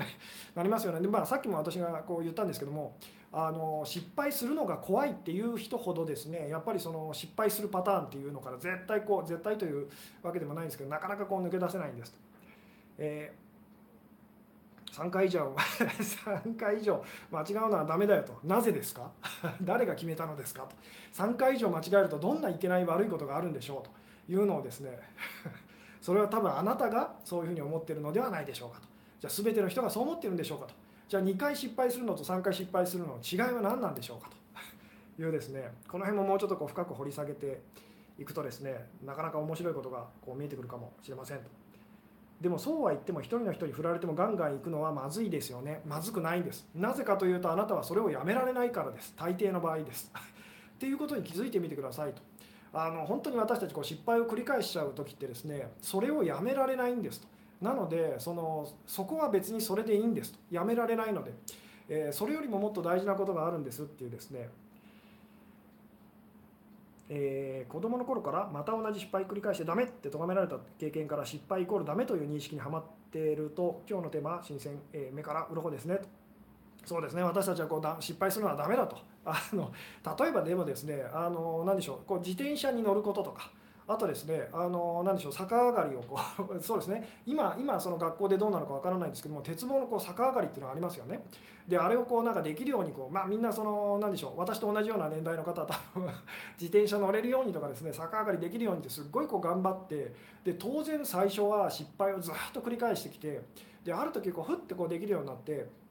[0.56, 1.00] なりますよね。
[1.00, 2.96] で、まあ、さっきも私がこう言ったんですけども
[3.32, 9.88] あの失敗するのが怖いっていう人ほどですねやっぱりその失敗するパターンっていうのから絶対こう絶対という
[10.22, 12.18] わけでもないんですけどなかなかこう抜け出せないんですと。
[12.98, 15.54] えー、3回以上。
[15.56, 17.02] 3回以上。
[17.30, 18.38] 間違うのはダメだよと。
[18.44, 19.10] なぜですか？
[19.62, 20.76] 誰が決めたのですかと。
[21.14, 23.90] 3回以上間違えるとどんないけない悪いことがあるんでしょうと
[24.30, 24.98] いうのをですね
[26.02, 28.88] それは多分あなたがそういうふうに思ってるのではないでしょうかと。
[29.20, 30.74] じゃあ全ての人がそう思ってるんでしょうかと。
[31.08, 35.22] じゃあ2回失敗するのと3回失敗するのの違いは何なんでしょうかと。
[35.22, 35.70] いうですね。
[35.88, 37.60] この辺ももうちょっとこう深く掘り下げて
[38.18, 41.44] いくとですねなかなか面白いことがこう見えてくるかもしれませんと。
[42.40, 45.80] でもそうは言っても一人の人に振られてもガンガン行くのはまずいですよね。
[45.86, 46.66] まずくないんです。
[46.74, 49.14] なぜかというとあなたはそれをやめられないからです。
[49.16, 50.10] 大抵の場合です。
[50.74, 52.22] っていうことに気づいてみてくださいと。
[52.74, 57.28] あの本当に私たちこう失敗を繰り返しちゃう時ってですねそれをやめられないんですと。
[57.60, 60.38] なのでそのそこは別にそれでいいんですと。
[60.50, 61.32] やめられないので、
[61.88, 64.48] えー、それよりももっと大事なことがあるんですっていうですね。
[67.08, 76.08] えー、子供の頃からまた同じ失敗繰り返してダメって咎められた経験から失敗イコールダメという認識にはまっていると今日のテーマは新鮮、えー、目から鱗ですねと。
[76.86, 77.22] そうですね。
[77.22, 78.96] 私たちはこうだ失敗するのはダメだと。
[79.24, 79.72] あの
[80.18, 83.50] 例えばでもですねあの何でしょうこう自転車に乗ることとか
[83.86, 91.24] あとですね、あの何でしょう逆上がりをこう そうですね今今その学校でどうなのかわからないんですけども鉄棒のこう逆上がりっていうのがありますよね。
[91.66, 96.06] であれをこうなんかできるようにこうまあみんなその何でしょう私と同じような年代の方多分
[96.58, 103.42] 自転車乗れるようにとかですね逆上がりできるようにってすっごいこう頑張ってで当然最初は失敗をずっと繰り返してきて
[103.84, 105.81] である時こうふってこうできるようになって。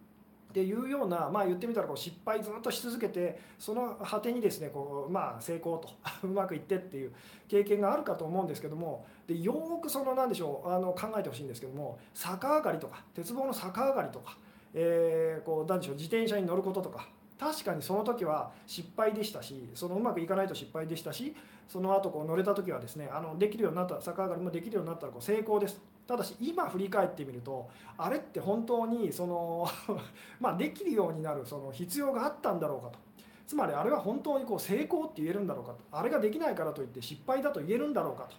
[0.51, 5.89] っていうような、まあ、言ってみたらこう失敗ずっとし続けてその果てにですねこう、まあ、成功と
[6.27, 7.13] うまくいってっていう
[7.47, 14.37] 経験があるかと思うんですけどもでよくその何でしょうあの考えてほしいんですけども逆上がりとか鉄棒の逆上がりとか、
[14.73, 17.07] えー、こう何でしょう自転車に乗ることとか
[17.39, 21.33] 確かにその時は失敗でしたしそのうまくいかないと失敗でしたし
[21.69, 25.81] その後こう乗れた時はですねあのできるようになった逆上がりもできるようになったらこう成功です。
[26.11, 29.65] ただし今振り返ってみるとあれって本当にその
[30.41, 32.99] まできるようになるその必要があったんだろうかと
[33.47, 38.35] つまりあれは本当にこう成功って言えるんだろうかとあれができないからといって失敗だと言えるんだろうかと。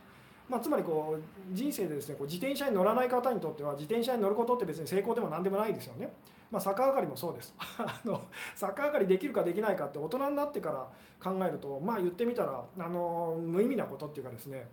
[0.50, 1.22] まあ、つまりこう
[1.54, 6.12] 人生でですねこう自転車に乗らない方にとっては自転車に乗ることって別に成功でも何でもないですよね。
[6.50, 8.20] まあ、逆上がりもそうです あの
[8.60, 10.86] 逆上がりできるかできないかって大人になってから
[11.22, 14.68] 考えるとまあ言ってみたらあの無意味なことっていうかですね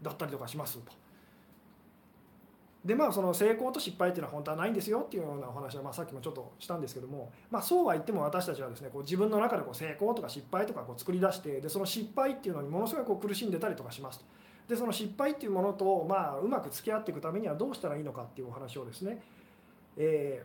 [0.00, 1.07] だったりとかしますと。
[2.88, 14.24] でまあその成功と失敗っていうのは本当はないんですよっていうようなお話はまあさっきもちょっとしたんですけども、まあ、そうは言っても私たちはですねこう自分の中でこう成功とか失敗とかこう作り出してでその失敗っていうのにものすごいこう苦しんでたりとかしますと。
[14.68, 19.20] でその失敗っていうものと、まあ、うまく付き合っていくためにはどうしたらいいのかっていうお話をですね、
[19.98, 20.42] え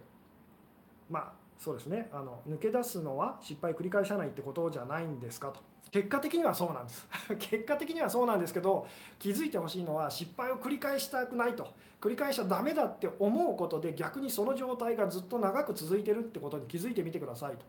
[1.09, 5.61] ー、まあそうですねあの抜け出すのは失敗繰り返さないってことじゃないんですかと
[5.93, 7.07] 結果的にはそうなんです。
[7.37, 8.87] 結果的にはそうなんですけど
[9.19, 11.67] 気づいてほしいのは失敗を繰り返したくないと。
[12.01, 17.65] 繰り返しちゃダメだって思うことで逆にその状態がずっと長く続いてるってことに気づいてみてくださいと。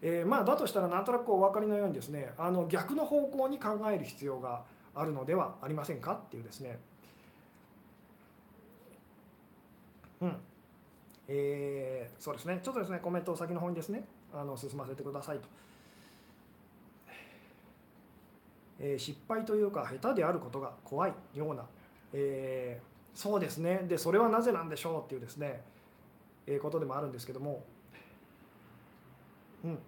[0.00, 4.62] えー、まあだとしたらなんとなくお分かりのようにですねあの逆の方向に考える必要が
[4.94, 6.78] あるのではありませんかっていうですね。
[10.20, 10.36] うん。
[11.26, 12.60] えー、そうですね。
[12.62, 15.48] ちょっとですねコメントを先の方にですねあの進ませてくださいと。
[18.78, 21.64] えー、失敗というか下手であることが怖いような、
[22.12, 23.84] えー、そうですね。
[23.88, 25.62] でそれはなぜなんでしょうっていうですね、
[26.46, 27.64] えー、ことでもあるんですけども、
[29.64, 29.78] うん、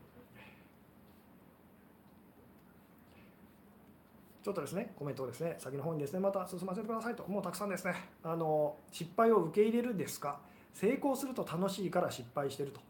[4.43, 7.27] ちょっとですねコメントをですね先の方にですねまた進ませてくださいと。
[7.29, 7.95] もうたくさんですね。
[8.25, 10.41] あの失敗を受け入れるんですか
[10.73, 12.81] 成功すると楽しいから失敗してると。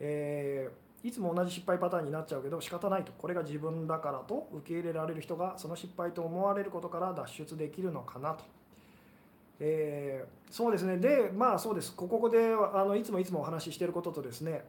[0.00, 3.12] えーいつも同じ失敗パターンになっちゃうけど仕方ないと。
[3.16, 8.44] これが自分だからと受け入れられる人がその失敗と思われることから脱出できるのかなと。
[9.60, 10.98] えー、そうですね。
[10.98, 11.94] でまあそうです。
[11.94, 14.64] ここであのいつもいつもお話ししてることとですね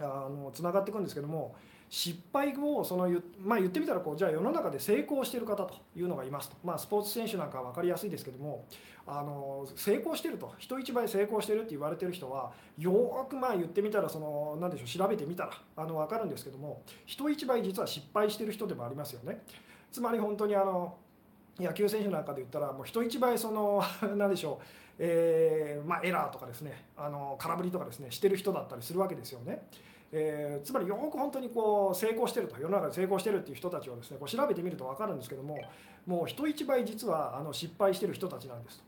[0.00, 1.54] あのつながっていくんですけども
[1.90, 3.10] 失敗をその、
[3.42, 8.64] まあ、言ってみたらこうじゃあ世の中で成功している方というのがいますと、まあ、スポーツ選手なんかは分かりやすいですけども
[9.08, 19.42] あの成功してると人一倍成功してるって言われてる人はよくまあ言ってみたらその何でしょう調べてみたらあの分かるんですけども人一倍実は失敗してる人でもありますよね。
[19.90, 20.96] つまり本当にあの
[21.58, 23.82] 野球選手なんかで言ったらもう人一倍その
[24.16, 24.64] 何でしょう、
[25.00, 29.66] えーまあ、エラーとかですねあの空振りとかですねしてる人だったりするわけですよね。
[30.12, 35.58] えー、つまりよく本当にこう成功してると世の中で成功してるっていう人たちをですねこう調べてみると分かるんですけども
[36.06, 38.84] もう人一倍実はあの失敗してる人たちなんですと。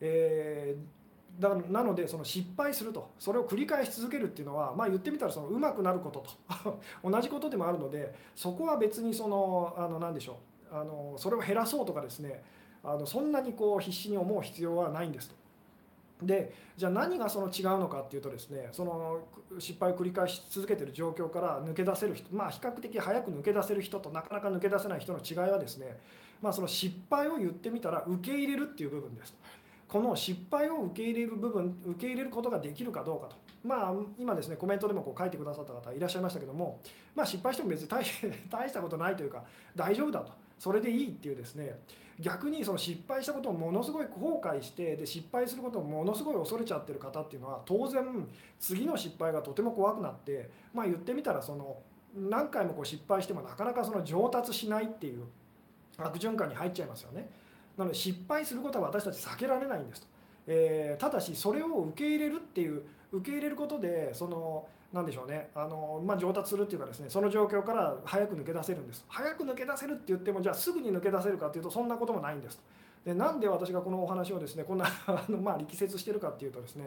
[0.00, 1.02] えー
[1.38, 6.24] だなのでその失敗するとそれを繰り返し続けるっていうのはまあ言ってみたらその上手くなること
[6.62, 6.80] と
[7.10, 10.38] 同じことでもあるのでそこは別にそのあの何でしょ
[10.70, 12.42] うあのそれを減らそうとかですね
[12.84, 15.41] あのそんなにこう必死に思う必要はないんですと。
[16.26, 19.20] でじゃあ何がその違うのかっていうとですねその
[19.58, 25.98] 失敗を繰り返し続けてる状況から抜け出せる人まあ比較的早く抜け出せる人となかなか抜け出せない人の違いはですね
[26.40, 29.34] まあその失敗を言ってみたら受け入れるっていう部分です。
[29.92, 36.80] この失敗を受け入れる部分受け入れることができるかどうかとまあ今ですねコメントでもこう書いてくださった方いらっしゃいましたけども
[37.14, 38.02] まあ失敗しても別に大
[38.48, 39.44] 大したことないというか
[39.76, 41.76] 大丈夫だとそれでいいっていうですね
[42.20, 48.04] 逆にその失敗したことをものすごい後悔してで失敗することをものすごい恐れちゃってる方っていうのは当然
[48.60, 51.78] 次の失敗がとても怖くなってまあ言ってみたらその
[52.14, 55.24] 何回もこう失敗してもなかなかその上達しないっていう
[55.98, 57.28] 悪循環に入っちゃいますよね。
[57.76, 60.06] なので失敗することは私たち避けられないんですと、
[60.46, 65.50] えー、ただしそれを受け入れるっていう受け入れることでその何でしょうね。
[65.54, 69.04] あの、まあ、上達するっていうかですねその状況から早く抜け出せるんです。
[69.08, 72.60] 早く抜け出せるって言ってもじゃあすぐに抜け出せるかっていうとそんなこともないんです。
[73.04, 76.86] でなんで私がこのお話をですねこんな あの、まあ、力説してるかっていうとですね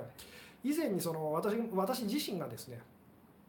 [0.63, 2.79] 以前にその私私自身がですね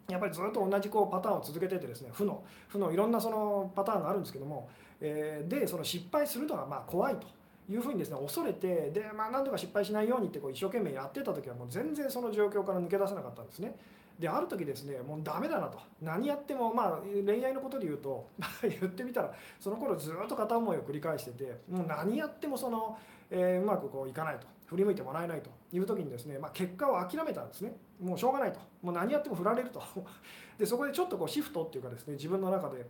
[0.08, 4.68] やっぱりずっと同じこうパターンを続けててですね負の負のいろんなそのパターンがあるんですけども
[5.00, 7.26] えー、でその失敗するのがまあ怖いと。
[7.68, 13.74] いうふうにですね恐れてで、まあ、何とか失敗しないようにってこう一生懸命やってた時はもう全然その状況から抜け出せなかったんですね。
[14.18, 15.78] である時ですねもうダメだなと。
[16.00, 18.28] 何やってもまあ恋愛のことで言うと
[18.62, 22.98] 言ってみたらその頃ずっと片思いを繰り返しててもう何やってもその、
[23.30, 24.46] えー、うまくこういかないと。
[24.66, 25.50] 振り向いてもらえないと。
[25.72, 27.76] いう時にですね、まあ、結果を諦めたんですね。
[28.00, 28.58] もうしょうがないと。
[28.82, 29.80] もう何やっても振られると。
[30.58, 32.84] でそこでちょっとこうシフトっていうかですね自分の中で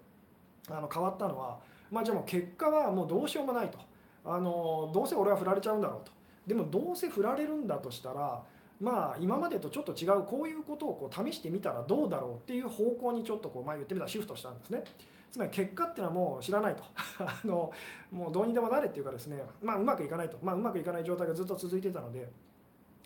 [0.70, 1.58] あの変わったのは
[1.90, 3.78] まあ、じゃあもう結果はもうどうしようもないと。
[4.24, 6.12] あのどうせ俺は振られちゃうんだろうと。
[6.46, 8.42] でもどうせ振られるんだとしたら
[8.80, 14.84] まあ今までとちょっと違うこういうことをこう試してみたらどうだろうっていう方向にちょっとこう、まあ、言ってみたらシフトしたんですね。
[15.32, 16.82] つまり結果っていうのはもう知らないと
[17.20, 17.70] あの
[18.10, 22.30] もうどうにでもなれっていうかですね、まあ、うまくいかないと、まあ、うまくいかない状態がずっと続いてたので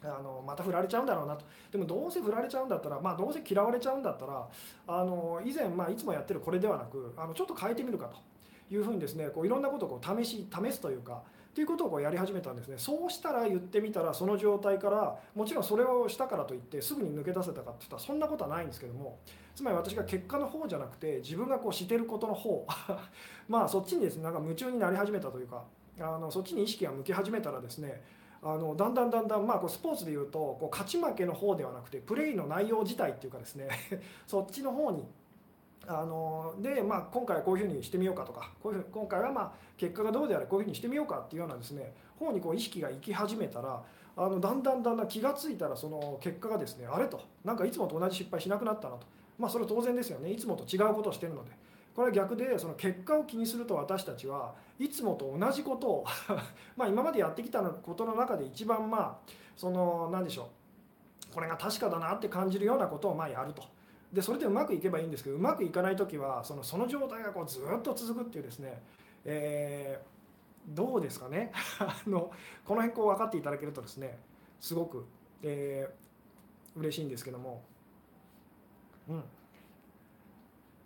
[0.02, 4.48] あのまた振られちゃうんだろうなとでもどうせ振られちゃうんだったら、まあ、どうせ嫌われちゃうんだったら
[4.86, 8.18] あの以前、まあ、いつもやってるこれではなくあのちょっと変えてみるかと。
[8.72, 12.78] いうふうにですねこういろんなことをこう試し試すというかっていうことをこうやり始めたんですね。
[12.78, 19.18] そうしたら言ってみたらその状態からもちろんそれをしたからといってすぐに抜け出せたかっていったらそんなことはないんですけども
[19.56, 22.64] つまり私が結果の方じゃなくて自分がこうしてることの方
[23.48, 25.64] まあそっちにですねなんか夢中になり始めたというか
[25.98, 28.00] あのそっちに意識が向き始めたらですね
[28.42, 33.68] あのだんだんだんだん、まあ、こうスポーツでいうとこう勝ち負けの方ではなくてプレーの内容自体っていうかですね
[34.26, 35.04] そっちの方に
[35.92, 43.82] あので、まあ、今回はこういうふうにしてみようかとかこういうふう今回はまあ結果がどうであれこういうふうにしてみようかっていうようなですね方にこう意識が行き始めたら
[44.16, 49.06] あのだんだんだんだん気が付いたらその結果がですねあれとなんかいつもと同じ失敗しなくなったなと。
[49.38, 50.30] まあそれは当然ですよね。
[50.30, 51.50] いつもと違うことをしてるので。
[51.94, 56.04] これは逆でその結果を気にすると私たちはいつもと同じことを
[56.76, 60.48] ま今までやってきたことの中で一番まあその何でしょ
[61.30, 61.34] う。
[61.34, 63.64] これが確かだなって感じるようなことをまあやると。
[64.12, 68.82] でそれでうまくいけばいいんですけどうまくいかない時はそのその状態がこうずっと続くっていうですね、
[69.24, 71.52] えー、どうですかね。
[71.78, 72.30] あの
[72.64, 74.18] この辺こう分かっていただけるとですね
[74.58, 75.04] すごく、
[75.42, 77.62] えー、嬉しいんですけども。
[79.08, 79.24] うん。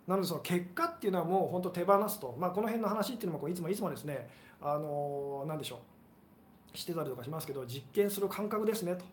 [0.07, 4.29] なのでその結果っていうのはもう本当手放すと、まあ、この辺の話っていうのもこういつもいつもですね
[4.61, 6.77] あの何でしょう。
[6.77, 9.05] してたりとかしますけど実験する感覚ですねと。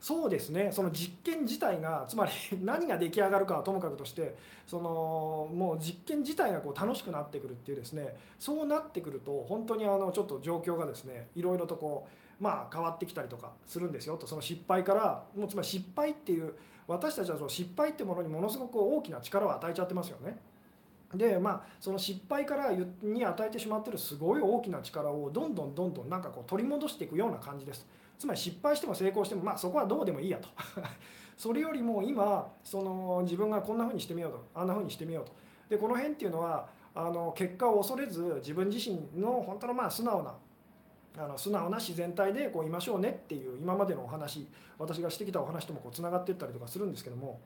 [0.00, 0.70] そうですね。
[0.72, 2.32] その実験自体がつまり
[2.62, 8.16] 何が出来上がるかはともかくとしてそのもう実験自体がこう楽しくなってくるっていうですね。
[8.38, 12.06] そうなってくると本当にあのちょっと状況がですねいろいろとこ
[12.40, 14.16] うまあ変わってきたりとかするんですよ。
[14.16, 16.54] とその失敗からもうつまり失敗っていう
[16.86, 20.38] 私たちはその失敗ってものにものすごく大きな力を与えちゃってますよね。
[21.14, 27.86] でまあその失敗からに与えてしまってるすごい大きな力をどんどんどんどんなんかこう取り戻していくような感じです。
[28.18, 30.48] つまり失敗しても成功してもまあそこはどうでもいいやと
[31.38, 35.32] それよりも今その自分がこんな風にしてみようとあんな風にしてみようと
[35.68, 40.34] でこの辺っていうのはあの結果を恐れず自分自身の本当のまあ素直な
[41.16, 47.40] あの素直な自然体でこういましょうねっていう今までのお話私がしてきたお話ともこうつながっていったりとかするんですけども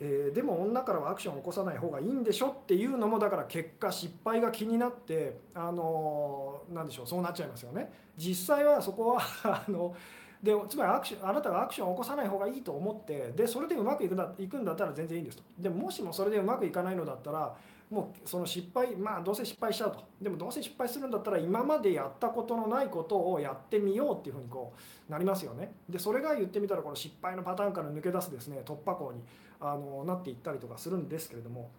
[0.00, 7.90] えー、でも女からはアクションを起こさない方がいいんでしょっていうのもだから結果失敗が気になってあのー、でしょうそうなっちゃいますよね。
[8.16, 9.20] 実際はそこは
[9.66, 9.94] あの
[10.42, 15.42] でつまりアクションあなたがアクションを起こさない方がいいと思ってでそれでうまくいくんだいくんだったら全然いいんですと。
[15.58, 17.56] でももしもそれでうまくいかないのだったら
[17.90, 20.04] もうその失敗まあどうせ失敗しちゃうと。
[20.20, 24.74] でもどうせ失敗するんだったら今までやったことのないことをやってみようっていうふうにこ
[25.08, 25.72] うなりますよね。
[25.88, 29.22] でそれが言ってみたらこの失敗のパターンから抜け出すですね突破口に
[29.60, 31.70] あのなっていったりとかするんですけれども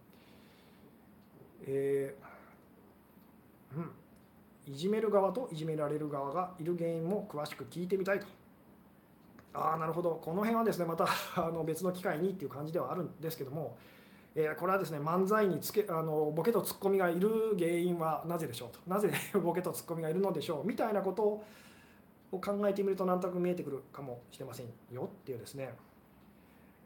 [1.66, 3.90] えー、うん。
[4.72, 8.26] いじめる側といじめられる側がいる原因も詳しく聞いてみたいと。
[9.52, 10.20] ああなるほど。
[10.22, 11.06] この辺はですねまた
[11.36, 13.76] あの別の機会にっていう感じではあるんですけども、
[14.34, 18.78] えー、これはですね漫才につけあのボケとツッコミがいる原因はなぜでしょうと。
[18.86, 19.10] なぜ
[19.42, 20.66] ボケとツッコミがいるのでしょう。
[20.66, 25.74] みたいなことを考えてみると何となく見えてくるかもしれませんよっていうですね。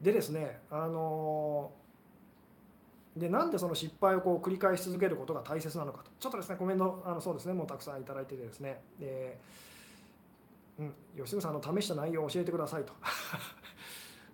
[0.01, 1.73] でですねあの
[3.17, 6.11] でなんでその失敗をこう繰り返し続けることが大切なのかと。
[6.19, 12.93] ちょっとですねコメントあのそうですねもうたくさん頂いててですね、えーうん、吉純さんの試した内容を教えてくださいと。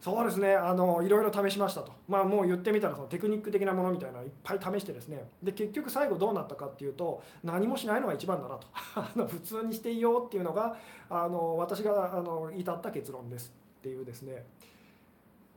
[0.01, 1.93] そうですねあのいろいろ試しましたと。
[2.09, 5.29] まあもう言ってみたらそのテクニック的なものみたいなのをいっぱい試してですね。
[5.43, 8.67] で結局最後どうなったかっていうと何もしないのが一番だなと。
[8.97, 10.79] あの普通にしていいよっていうのが
[11.11, 14.47] あの私があの至った結論ですっていうですね。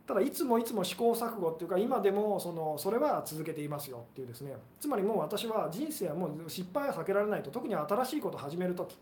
[0.06, 8.98] ただいつもいつも試行錯誤っていうか今でもそのそれは続けていますよっていうですねつまりもう私は人生はもう失敗は避けられないと特に新しいことを始める時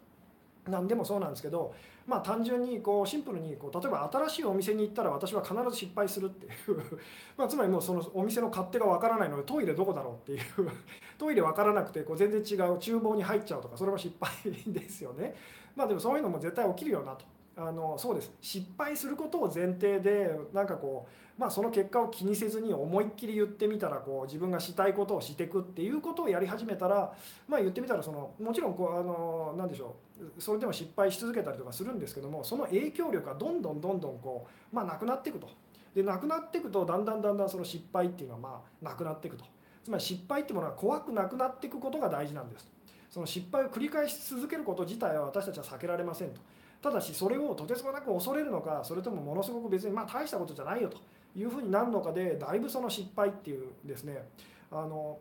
[0.67, 1.73] 何でもそうなんですけど、
[2.05, 6.99] まあ、単純にこうシンプルにこう例えば新しいお店に行ったら私は必ず失敗するっていう
[7.35, 10.69] まつまりもうそのお店の勝手がわからないのでトイレどこだろうっていう
[11.17, 14.31] トイレ分からなくてこう全然違う厨房に入っちゃうとかそれも失敗
[14.67, 15.35] ですよね。
[15.75, 17.25] まあでもそういうのも絶対起きるよなと。
[17.67, 18.31] あのそうです。
[18.41, 21.07] 失敗することを前提でなんかこ
[21.37, 27.13] う、まあ、その結果を気にせずに思いっきり言ってみたらこう自分がしたいことをしていくっていうことをやり始めたら、
[27.47, 29.95] まあ、言ってみたらそのもちろんこうあのなんでしょ
[30.37, 35.47] うそれでも失敗し続けたりとかするんですけどもその影響力がどんどんどんどんこう、まあ、なくなっていくと。
[35.95, 39.43] でなくなっていくとだんだんだんだんその失敗っていうのはまあなくなっていくと。
[39.83, 42.67] つまり失敗っていうものは怖くなくなっていくことが大事なんです。
[43.09, 46.39] その失敗を繰り返し続けること自体は私たちは避けられませんと。
[46.81, 50.97] ただしそれをとてつもなく恐れるのかそれともものすごく別にまあ大したことじゃないよと
[51.35, 54.27] いうふうになるのかでだいぶその失敗っていうですね
[54.71, 55.19] あの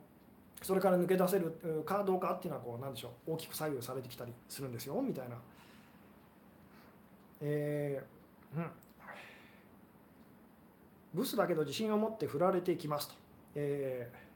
[0.62, 5.36] それから抜け出せるかどうかっていうのはこうなんでしょう大きく左右されてきたりするんですよみたいな。
[7.42, 8.66] えー、うん
[11.12, 13.14] ブスだけど自信を持って振られていきますと。
[13.54, 14.29] えー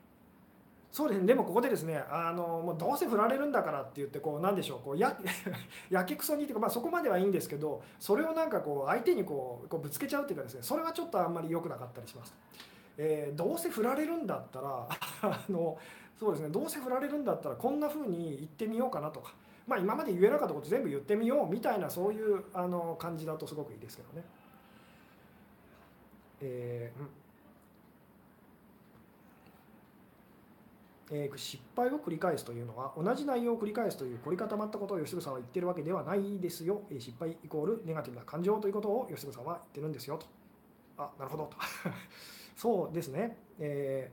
[0.95, 5.19] そうですねでもここでですねあのもうどうせ振られるんだからって言ってこうなんでしょうこうや
[5.91, 12.33] やけくそにっていうか、まあ、そこまではいいんですけどそれをなんかこう相手にこうこうぶつけちゃうっていうかですねそれはちょっとあんまり良くなかったりします。
[12.97, 14.87] えー、どうせ振られるんだったら
[15.23, 15.77] あの
[16.17, 19.35] そうですねどうせ振られるんだったらこんな風に言ってみようかなとか、
[19.67, 24.25] まあ、今まで言えなかったこと全部言ってみようみたいなそういうあの感じだとすごくいいですけどね。
[26.41, 27.24] えーうん
[31.11, 40.27] えー、失敗を繰り返すというのは同じ内容を繰り返すという凝り固まったことを吉純さんは言ってるわけではないですよ、えー、失敗イコールネガティブな感情ということを吉純さんは言ってるんですよと。
[40.97, 41.57] あなるほどと。
[42.57, 44.11] そうですね、え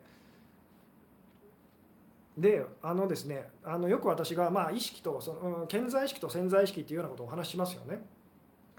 [2.37, 8.01] ー、であのですねあのよく私が、まあ、意識とその、うん、潜在意識と潜在意識っていうようなことをお話ししますよね。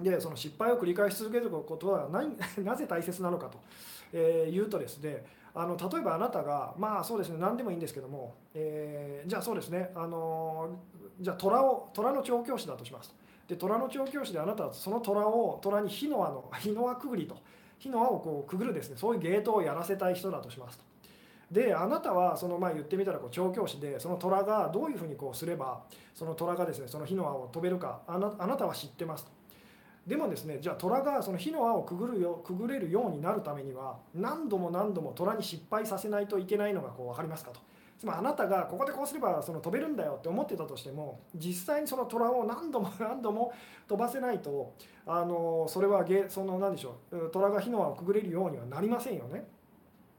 [0.01, 3.61] でその失敗を繰り返し続けることは何 なぜ大切なのかと、
[4.13, 5.25] えー、言うとですね
[5.55, 10.71] あの例えばあなたがまあそうですね何でもいいんですけども、えー、じゃあそうですねあの
[11.21, 13.15] じゃあ虎を虎の調教師だとします
[13.49, 17.37] で虎の調教師であなたはその虎を虎に火の輪の火の輪くぐりと
[17.79, 20.85] 火の輪をこうくぐるですねそういうゲートをやらせたい人だとしますと。
[21.51, 25.83] であなたはそのまあ言ってみたらこう調教師でその虎がどういうふうにこうすれば
[26.15, 29.42] その虎がですねその火の輪を飛べるかあなあなたは知ってますと。
[30.07, 37.61] でもですねじゃあ虎がその火の輪をくぐるよくぐれるようになるためには何度も何度も虎に失敗させないといけないのがこう分かりますかと
[38.01, 43.53] つまりあなたがここでこうすればその飛べるんだよって思ってたとしても実際にその虎を何度も何度も
[43.87, 44.75] 飛ばせないと
[45.07, 49.45] あのそれはその何でしょう虎が火の輪をくぐれるようにはなりませんよね。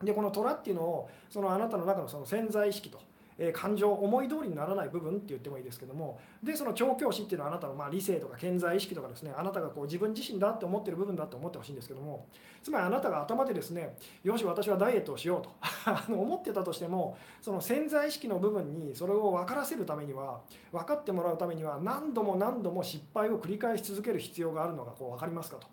[0.02, 3.00] でこの虎っていうのをそのあなたの中のその潜在意識と
[3.38, 12.28] え感情思い通りにならない部分って言ってもいいですけどもでその調教師っていうのはあなたのま理性とか健在意識とかですねあなたがこう自分自身だって思ってる部分だって思ってほしいんですけども
[12.62, 15.52] つまりあなたが頭でですねよし私はダイエットをしようと
[16.14, 25.68] 思ってたとしてもその潜在意識の部分にそれを分からせるためには分かってもらうためには何度も何度も失敗を繰り返し続ける必要があるのがこう分かりますかと。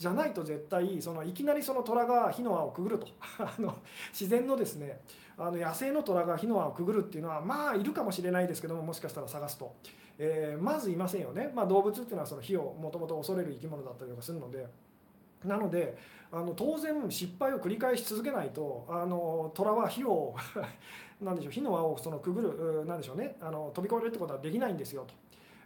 [0.00, 3.06] じゃないと絶対そのいきなりその虎が火の輪をくぐると。
[3.38, 3.76] あの
[4.12, 5.02] 自然のですね
[5.36, 9.74] あの野生の虎が火の輪をくぐるっていうのはまあいるかもしれないですけどももしかしたら探すと、
[10.16, 14.66] えー、まずいませんよね、まあ、動物っていうのはその火をもともと恐れる生き物だったりとかするので。
[15.44, 15.96] なので
[16.32, 20.36] あの当然失敗を繰り返し続けないとあの虎は火を
[21.20, 23.36] なんでしょう火の輪をそのくぐるなんでしょうね。
[23.40, 25.14] あの飛び越えるってことはできないんですよと。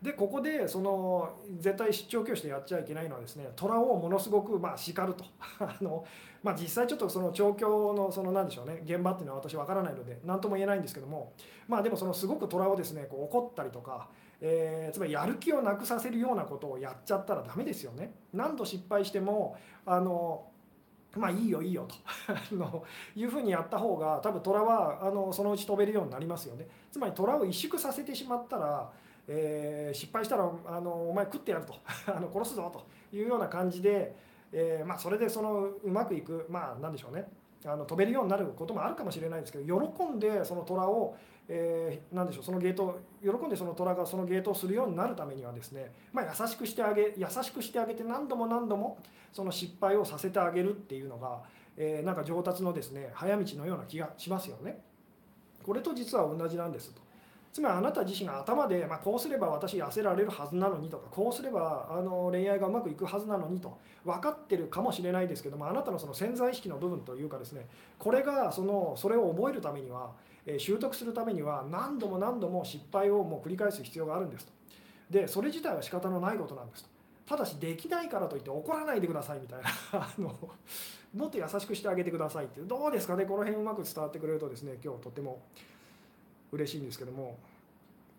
[0.04, 5.24] でここでその絶対出張教師でやっちゃいけないのはですね虎をものすごくまあ叱ると
[5.58, 6.04] あの、
[6.42, 11.32] まあ、実際ちょっとその調教のその何でしょうね現場っていうのは私わからないので何とも言えないんですけども
[11.66, 14.10] まあでもそのすごく虎をですねこう怒ったりとか、
[14.42, 18.12] えー、つまりやる気をなくさせるようなことをやっちゃったらダメですよね。
[18.34, 20.44] 何度失敗してもあの
[21.16, 21.96] まあいいよいいよと
[22.54, 22.84] の
[23.16, 26.68] いうふうにやった方が多分虎はあのそのうち飛べるようになりますよね。
[26.90, 28.92] つまり虎を萎縮させてしまったら
[29.28, 31.74] えー、失敗したらあのお前食ってやると
[32.06, 34.14] あの殺すぞというような感じで、
[34.52, 37.28] えーまあ、それでそのうまくいくまあ何でしょうね
[37.66, 41.16] あの飛べるようになることもあるかもしれないですけど喜んでその虎を、
[41.48, 48.98] えー、何でしょうそのゲート喜んでその虎がそのゲートをするようになるためにはですね、まあ、優しくしてあげ優しくしてあげて何度も何度も
[49.32, 51.40] その失敗をさせてあげるっていうのが、
[51.76, 54.82] えー、なんか上達のですね早道のような気がしますよね。
[55.62, 57.03] これと実は同じなんですと。
[57.54, 70.10] つまりあなた自身が頭で、まあ、こうすれば私痩せられるはずなのにとかこうすればあの恋愛がうまくいくはずなのにと分かってるかもしれないですけどもあなたのその潜在意識の部分というかですねこれがそのそれを覚えるためには、
[70.44, 74.52] え習得するためには何度も何度も失敗をもう繰り返す必要があるんですと。
[75.08, 76.88] でそれ自体は仕方のないことなんですと。
[77.24, 79.68] ただしできないからといって怒らないでくださいみたいな
[80.02, 80.34] あの
[81.14, 85.42] もっと優しくしてあげてくださいってどうですかねこの辺うまく伝わってくれるとですね今日とっても
[86.54, 87.36] 嬉しいんですけども。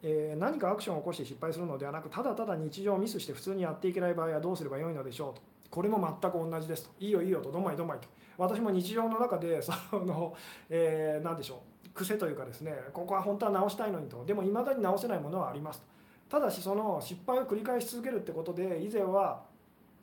[0.07, 5.41] えー、何かアクションを起こして失敗するのではなくただただ日常をミスして普通にやっていけない場合はどうすればよいのでしょうと。
[5.71, 6.83] これも全く同じです。
[6.83, 8.07] といいよいいよとどまいどまいと。
[8.37, 10.35] 私も日常の中でその、
[10.69, 11.89] えー、何でしょう。
[11.89, 14.23] 癖というかですねここは本当は直したいのにと。
[14.25, 15.87] でも未だに直せないものはありますと。
[16.29, 19.43] ただしその失敗を繰り返し続けるってことで以前は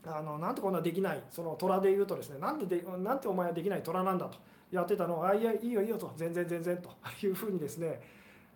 [0.04, 4.38] あのなんてこんなできないその虎で言うとですねなんででなんてお前はできない虎なんだと
[4.70, 6.12] やってたのをあいやいいよいいよと。
[6.16, 6.90] 全然全然と
[7.26, 8.00] いうふうにですね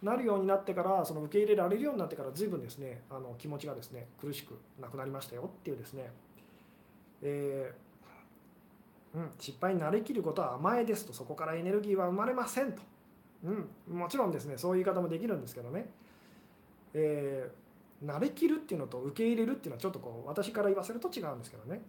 [0.02, 6.10] なるようになってからその受け入れられるようになってから随分ですねあの気持ちがですね苦しくなくなりましたよっていうですね、
[7.22, 12.82] えー、うん、失敗に慣れきることは甘えですとそこからエネルギーは生まれませんと、
[13.44, 13.50] う
[13.94, 15.86] ん、もちろんですねそういう言い方もできるんですけどね、
[16.92, 21.80] えー、慣れきるっていうのと受け入れるっていうのはちょっとこう私から言わせると違うんですけどね、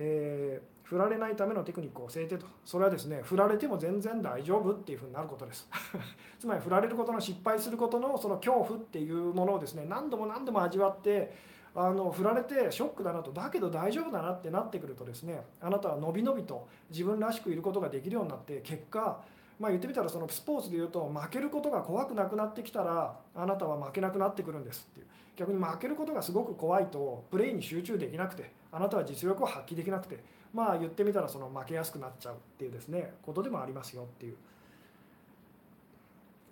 [0.00, 2.46] えー振られないためのテクニックを教えてと。
[2.64, 5.68] それはですね振られても全然大丈夫っていうふうになることです。
[6.40, 11.32] つまり振られることの失敗することのその恐怖っていうものをですね何度も何度も味わって
[11.76, 19.22] あの振られてショックだなとだけど大丈夫だなってなってくるとですねあなたはのびのびと自分らしくいることができるようになって結果
[19.60, 25.06] まあ言ってみたらそのスポーツでいうと負けることが怖くなくなってきたらあなたは負けなくなってくるんですっていう。
[25.40, 30.22] 逆に負けることがすごく怖いとプレーに集中できなくてあなたは実力を発揮できなくて
[30.52, 34.36] まあ言ってみたらその負けやすくなっちゃうっていうですねことでもありますよっていう。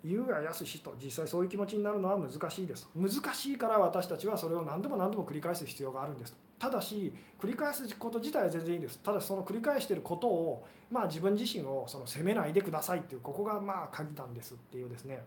[0.03, 2.89] 言うがやすしと実際そういう気持ちになるのは難しいです。
[2.95, 6.37] 難しいから私たちはそれを何度も何度も繰り返す必要があるんです。
[6.57, 8.99] ただし繰り返すこと自体は全然いいです。
[8.99, 15.21] ただその繰り返してることをまあ自分自身をその責めないでくださいっていうここがまあ鍵なんですっていうですね。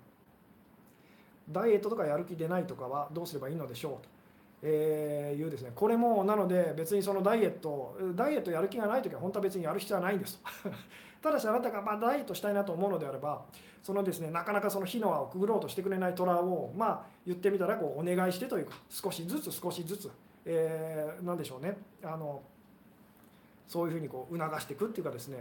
[1.51, 4.09] ダイエットとかやる気出ないとかはどうすればいいのでしょうと。
[4.65, 10.71] えー、いうですねこれもなので別にそのダイエットダイエットやる気がない時は本当は別にやる必要はないんですと
[11.21, 13.45] ただしあなたがまダイエットしたいなと思うのであれば
[13.83, 20.11] そのですねなかなかその火の輪をくぐろうとしてくれない虎をまあ言ってみたらこうお願いしてというか少しずつ少しずつ、
[20.45, 22.43] えー、何でしょうねあの
[23.67, 25.39] そういうふうにこう促していくっていうかですね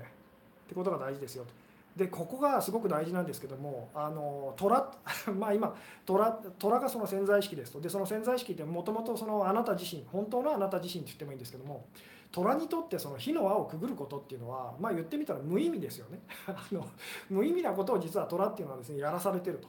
[0.65, 1.61] ってことが大事ですよと。
[1.96, 4.92] でここがすごく大事なんですけどもあの虎
[5.38, 5.76] まあ今
[6.06, 7.82] 虎虎がその潜在意識ですと。
[7.82, 11.86] でその潜在意識ってもともとそのあなた自身本当のあなた自身って言ってもいいんですけども
[12.32, 16.22] 虎にとってその火の輪をくぐることっていうのはまあ言ってみたら無意味ですよね。
[16.48, 16.86] あの
[17.30, 19.68] 無意味なことを実は虎っていうのはですねやらされてると。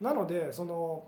[0.00, 1.04] なのでその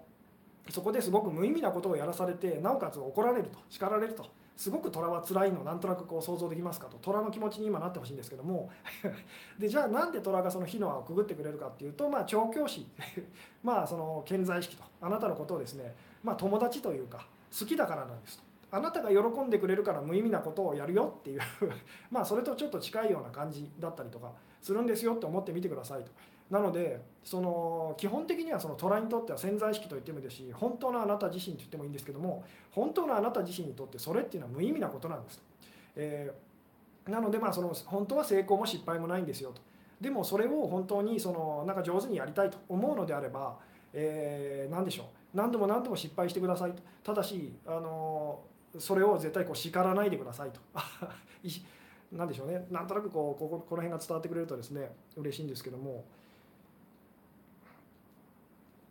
[0.70, 4.24] そこですごく無意味なことをやらされてなおかつ怒られると叱られると。
[4.56, 6.96] すごく虎は辛いのなんとなくこう想像できますかと。
[6.98, 8.70] 虎の気持ちに今なってほしいんですけども。
[9.58, 12.86] でじゃあなんで虎がその火の輪をくぐってくれるかっていうとまあ調教師。
[13.62, 14.84] まあその健在意識と。
[15.00, 17.26] あなたのことをですねまあ友達というか
[17.58, 18.44] 好きだからなんですと。
[18.70, 21.40] あなたが喜んでくれるから無意味なことをやるよっていう。
[22.10, 24.32] まあそれとちょっと近いような感じだったりとか
[24.62, 26.12] するんですよって思ってみてくださいと。
[26.50, 35.42] なのでその基本的にはその虎にとっては潜在意識と言ってもいいですし本当のあなた自身と言ってもいいんですけども本当のあなた自身にとってそれっていうのは無意味なことなんです。
[35.96, 39.62] えー、なのでまあその本当は成功も失敗もないんですよと。
[40.00, 43.56] でもそれを本当にそのなんか上手にやりたいと思うのであれば、
[43.92, 45.06] えー、何でしょう。
[45.34, 46.82] 何度も何度も失敗してくださいと。
[47.02, 48.40] ただしあの
[48.78, 50.60] それを絶対こう叱らないでくださいと。
[52.12, 52.66] なんでしょうね。
[52.70, 56.04] なんとなくこうこここの辺が伝わってくれるとですね嬉しいんですけども、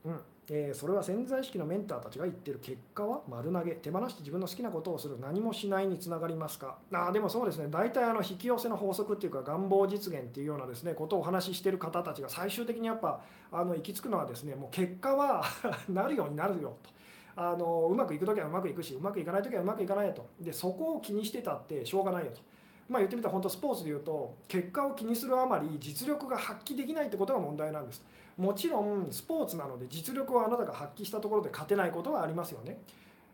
[0.06, 0.20] うん。
[0.50, 6.78] えー、それは潜在意識のメンターたちが言ってる結果は丸投げ手放して自分の好きなことをする何もしないにつながりますか？
[6.92, 7.68] あでもそうですね。
[7.70, 13.22] 大体あの引き寄せの法則っていうか願望実現っていうようなですねことをお話ししてる方たちが最終的にやっぱ
[13.54, 15.44] あの行き着くのはですねもう結果は
[15.88, 16.90] なるようになるよと。
[17.36, 20.26] あのうまくいく時はうまくいくしうまくいかない時はうまくいかないよと。
[20.42, 22.42] でそこを気にしてたってしょうがないよと。
[22.90, 28.04] まあ、言ってみたら本当スポーツでいうと結果を気にするあまり実力が発揮できないってことが問題なんです。
[28.38, 32.80] もちろんスポーツなので実力をあなたが発揮したところで勝てないことはありますよね。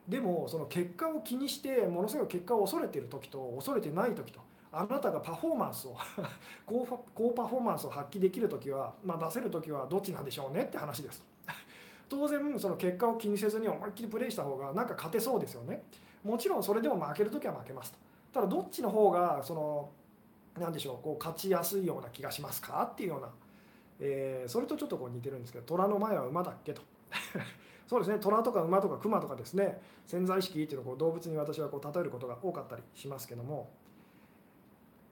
[0.07, 4.39] でもその結果を気にしてものすごい結果を恐れてる時と恐れてない時と
[4.71, 5.95] あなたがパフォーマンスを
[6.65, 11.23] 高高パフォーマンスを発揮できる時は、まあ、出せる時はどっちなんでしょうねって話です。
[12.09, 15.83] 当然その結果を気にせずに思いっきりプレーした方がなんか勝てそうですよね。
[16.23, 17.99] もちろんそれでも負ける時は負けますと。
[18.33, 19.89] ただどっちの方がその
[20.57, 23.29] 何でしょうこう勝ちやすいような気がしますかっていうような、
[23.99, 26.81] えー、それとちょっとこう似てるんですけど虎の前は馬だっけと。
[27.87, 28.19] そうですね。
[28.19, 29.81] 虎とか馬とか熊とかですね。
[30.05, 33.69] 潜在意識っていうのをこう動物に私はこう例えることが多かったりしますけども。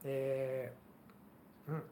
[0.03, 1.83] えー、うん。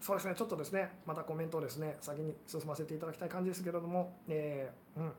[0.00, 0.34] そうですね。
[0.34, 0.98] ちょっとですね。
[1.06, 5.12] またコメントをですね先に進ませていただきたい感じですけれども、えー、うん。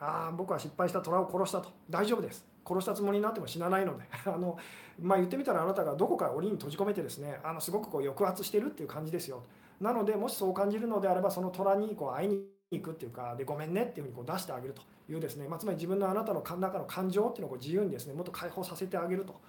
[0.00, 1.70] ああ僕は失敗した虎を殺したと。
[1.88, 2.44] 大丈夫です。
[2.66, 4.04] 殺したつもりになっても死なないので。
[4.26, 4.58] あの、
[5.00, 9.44] まあ、言ってみたらあなたがどこか檻に閉じ込めてですねあのすごくこう抑圧してるっていう感じですよ。
[9.82, 19.40] なのでもしそう感じるのであればその虎にこう会いに行くっていうかでごめんねっていうふうにこう出してあげるというですね、まあ、つまり自分のあなたの中の感情っていうのをこう自由にですねもっと解放させてあげると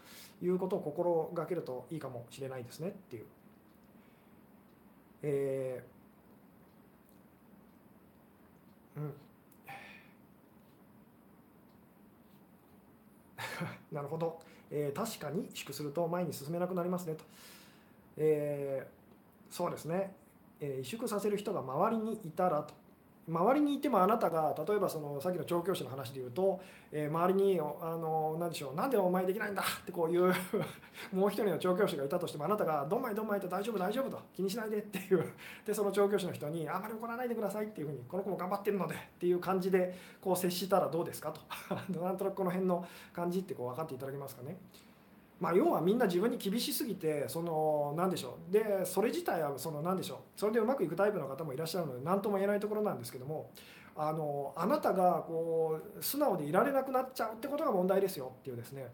[0.42, 3.26] いうことを心がけるといいかもしれないですねっていう。
[5.22, 9.14] えー、うん。
[13.92, 17.24] なるほど、えー、確かに萎縮すると前に進めなくなりますねと、
[18.18, 20.16] えー、そうですね、
[20.64, 22.84] え、萎縮させる人が周りにいたらと。
[23.28, 26.60] 周りにいてもあなたが例えばそのさっきの調教師の話で言うと、
[26.92, 27.64] えー、周りにあ
[27.96, 30.34] の何でしょうなんでお前できないんだってこういう
[31.14, 35.24] もう一人の調教師がいたとしてもあなたがどんまいどんまいと大丈夫大丈夫と気にしないでっていう。
[35.66, 41.40] でその調教師の人にあまり怒らないでくださいっていうふうにこの子も頑張ってるのでっていう感じでこう接したらどうですかと。
[42.02, 44.58] なんとなくこの辺の感じってこう分かっていただけますかね。
[45.44, 48.54] まあ、要はみんな自分に厳しすぎてその何でしょう。
[48.54, 50.18] でそれ自体はその何でしょう。
[50.40, 53.50] それでうまくいくタイプの方もいらっしゃるので何とも言えないところなんですけども
[53.94, 58.32] あのあなたがこう素直でいられなくなっちゃうってことが問題ですよ。
[58.40, 58.88] っていうですね。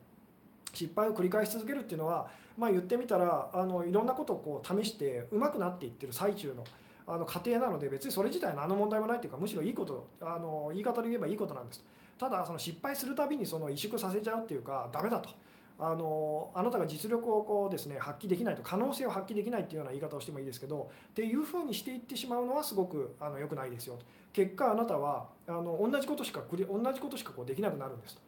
[0.74, 2.28] 失敗を繰り返し続けるっていうのは、
[2.58, 6.64] まあ、言ってみたらあのいろんなことをこう試してうまくなっていってる最中の
[7.06, 11.84] あの過程なので別にそれ自体何の問題もないというかむしろいいことあの言い方で言えばいいことなんです。
[12.18, 15.30] ただその失敗するたびにその萎縮させちゃうっていうかダメだと。
[15.82, 26.58] あのあなたが実力をこうですね発揮できないと可能性を発揮できないっていうような言い方をしてもいいですけどっていうふうにしていってしまうのはすごくあの良くないですよと結果あなたはあの同じことしか同
[26.94, 28.22] じことしかこうできなくなるんですと。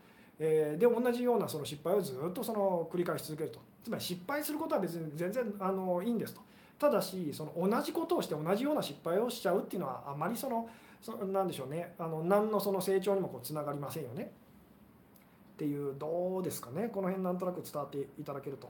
[0.44, 6.42] えー、で同じようなその失敗をずっとその繰り返し続けるとつまり失敗することは別に全然あのいいんですと
[6.80, 10.68] ただしその同じことをして同じような失敗をしちゃうっていうのはあまりその
[11.00, 14.32] そなんでしょうねあの何のその成長にもこうつながりませんよね。
[15.62, 16.90] っていうどうですかね。
[16.92, 18.68] この辺なんとなく伝わっていただけると。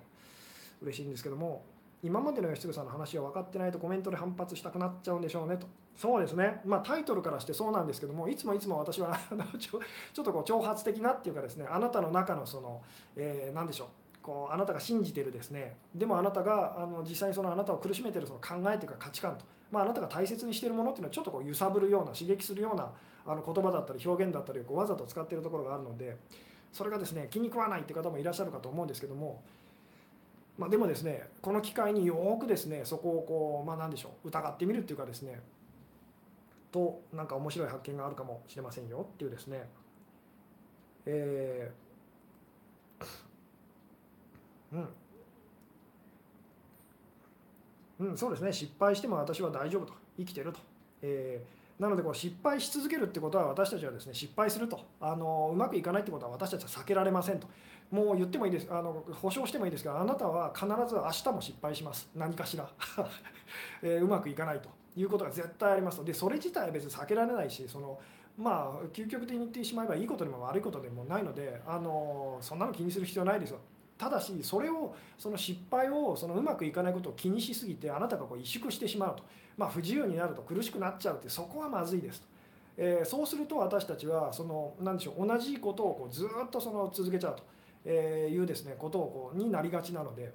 [0.82, 1.64] 嬉しいんですけども
[2.04, 5.68] 今までの吉嗣さんの話は分かってないとコメントで反発したくなっちゃうんでしょうねと。
[5.96, 6.60] そうですね。
[6.66, 9.18] まあタイトルからしてそうなんですけどもいつもいつも私は
[9.58, 12.82] ちょっとこう挑発的なっていうかですねあなたの中のその、
[13.16, 13.88] えー、何でしょう。
[14.22, 15.78] こうあなたが信じてるですね。
[15.96, 22.92] でもあなたがあの実際にそのあなたを苦しめてるその考えというか価値観と、まあ、あなたが大切にしてるものっていうのはちょっとこう揺さぶるような刺激するような
[23.26, 26.18] あの言葉だったり表現だったりをこうわざと使ってるところがあるので
[26.72, 29.42] それがですね気に食わないって方もいらっしゃるかと思うんですけども、
[30.58, 35.40] まあ、でもですねこの機会によくですねそこをこうまあ何でしょう疑ってみるっていうかですね
[36.72, 39.68] となんか面白い発見があるかもしれませんよっていうですね
[41.06, 43.06] えー、
[44.74, 44.88] うん。
[48.08, 48.54] うん、そうですね。
[48.54, 49.94] 失敗しても私は大丈夫と。
[50.18, 50.60] 生きてると、
[51.02, 54.80] えーなのでこう失敗し続けるってことは私たちはですね失敗すると。
[55.00, 57.48] あのうまくいかないってことは私たちは避けられませんと。
[57.90, 58.68] もう言ってもいいです。
[58.70, 62.08] あの保証してもいいですがあなたは必ず明日も失敗します。
[62.16, 62.70] 何かしら、
[63.82, 64.70] えー、うまくいかないと。
[64.96, 67.98] いうことが絶対ありますのでそれ自体は別に避けられないしその
[68.38, 73.60] まあ究極的に言ってしまえばいいことでも悪いことでもないのであのそんなの気にする必要ないですよ。
[74.02, 79.24] ただしそれをその失敗をそのうまくいかないことを気にしすぎてあなたがこう萎縮してしまうと、
[79.56, 82.28] まあ、不自由になると苦しくなっちゃうってそこはまずいですと。
[82.78, 87.44] えー、そうすると私たちはその何でしょう同じことをこうずっとその続けちゃうと、
[87.86, 90.34] えいうですねことをこうになりがちなので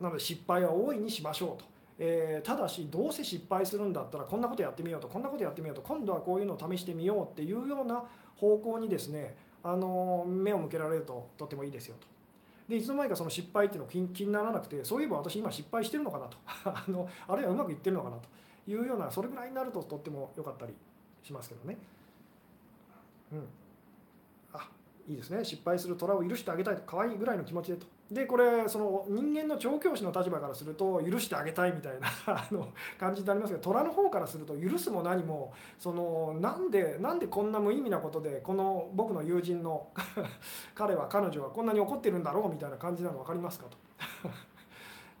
[0.00, 1.66] なので失敗は大いにしましょうと。
[2.00, 8.02] えー、ただしどうせ失敗するんだったらこんなことやってみようとこんなことやってみようと今度はこういうのを試してみようっていうような
[8.34, 12.13] 方向にですねあの目を向けられるととってもいいですよと。
[12.68, 16.36] でいつの間にかその失敗っていうの気気にならなくてそういえば私今失敗してるのかなと。
[16.64, 18.28] あのあるいはうまくいってるのかなと。
[18.66, 20.74] いうようなそれぐらいになるととっても良かったり
[21.22, 21.76] しますけどね。
[23.32, 23.48] うん。
[24.54, 24.68] あ
[25.06, 25.44] いいですね。
[25.44, 27.86] 失敗する虎を許してあげたいと可愛いぐらいの気持ちでと。
[28.10, 39.88] でこれその人間の調教師の立場からすると許してあげたいみたいな あの感じになりますけど虎の方からすると許すも何もそのなんでなんでこんな無意味なことでこの僕の友人の
[40.74, 43.76] 彼は彼女はこんなに怒ってるんだろうみたいな感じなの分かりますかと。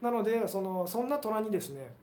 [0.02, 1.94] なのでそのそんな虎にですね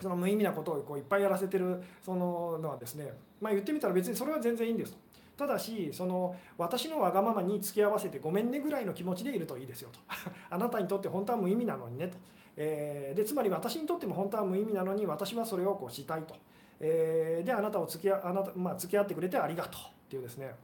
[0.00, 4.96] その無意味なことをこういっぱいやらせてるそののはですねまあ言ってみたら別にそれは全然いいんです。
[5.36, 10.00] ただしその私のわがままに付き合わせてごめんねぐらいの気持ちでいるといいですよと。
[10.50, 12.16] あなたにとって本当は無意味なのにねと、
[12.56, 16.36] えー、でつまり私にとっても本当は無意味なのに私はそれをこうしたいと、
[16.78, 20.54] えー、であなたを付きあなた、まあ、付き合ってくれてありがとうっていうですね。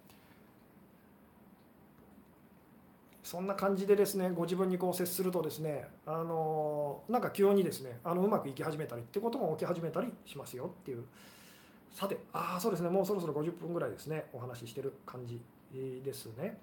[3.24, 11.04] そんな感じでですねご自分にこう接するとですねあのなんか急にですねあのうまくいき始めたりってことも起き始めたりしますよっていう。
[11.92, 12.88] さてああそうですね。
[12.88, 14.26] もうそろそろ50分ぐらいですね。
[14.32, 15.40] お話ししてる感じ
[16.04, 16.56] ですね。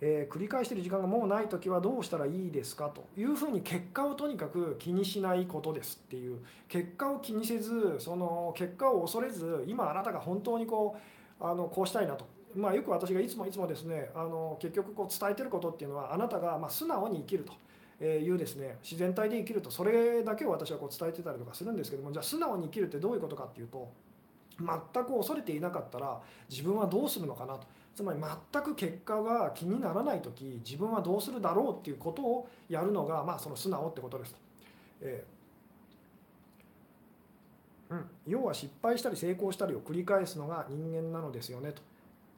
[0.00, 2.88] えー、繰り返してる時間がもうない時はどうしたらいいですか？
[2.90, 6.40] というふうに結果をとにかく気にしないことですっていう。
[6.68, 10.96] 結果を気にせずその結果を恐れず今あなたが本当にこ
[11.40, 17.52] うあのこうしたいなと、まあ、よく私がいつもいつもですねあの結局こう伝えてることっていうのはあなたがま素直に生きると。
[18.06, 23.90] いうですね自然体で生きるとそれだけを私はこう伝えてたりとかするんですけどもじゃあ素直に生きるってどういうことかっていうと
[24.58, 28.18] 全く恐れていなかったら自分はどうするのかなとつまり
[28.52, 34.38] 全く結果が気にならない時自分はどうするだろうっていうことをやるのがまあその素直ってことですと。
[35.02, 35.34] えー
[37.90, 41.82] うん、要は失敗したり成功したりを繰り返すのが人間なのですよねと。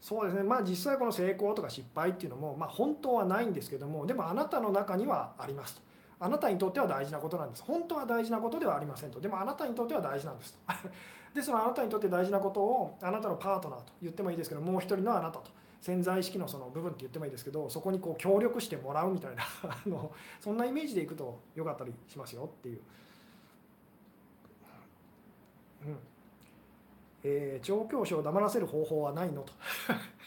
[0.01, 0.43] そうですね。
[0.43, 5.83] まあ実際この成功とか失敗っていうのも、まあ、本当はないんですけどもでもあなたの中にはありますと。
[6.19, 7.63] あなたにとっては大事なことなんです。
[7.63, 9.21] 本当は大事なことではありませんと。
[9.21, 10.55] でもあなたにとっては大事なんです。
[10.55, 10.59] と
[11.35, 15.51] でそのあなたにとって大事なことをあなたのパートナーと言ってもいいですけどもう一人のあなたと。
[15.83, 22.81] 潜在意識のその部分って言ってもいいですけどそこにこう協力してもらうみたいな あのそんなイメージでいくとよかったりしますよっていう。
[25.87, 25.99] うん。
[27.29, 29.53] えー、調教師を黙らせる方法はないのと。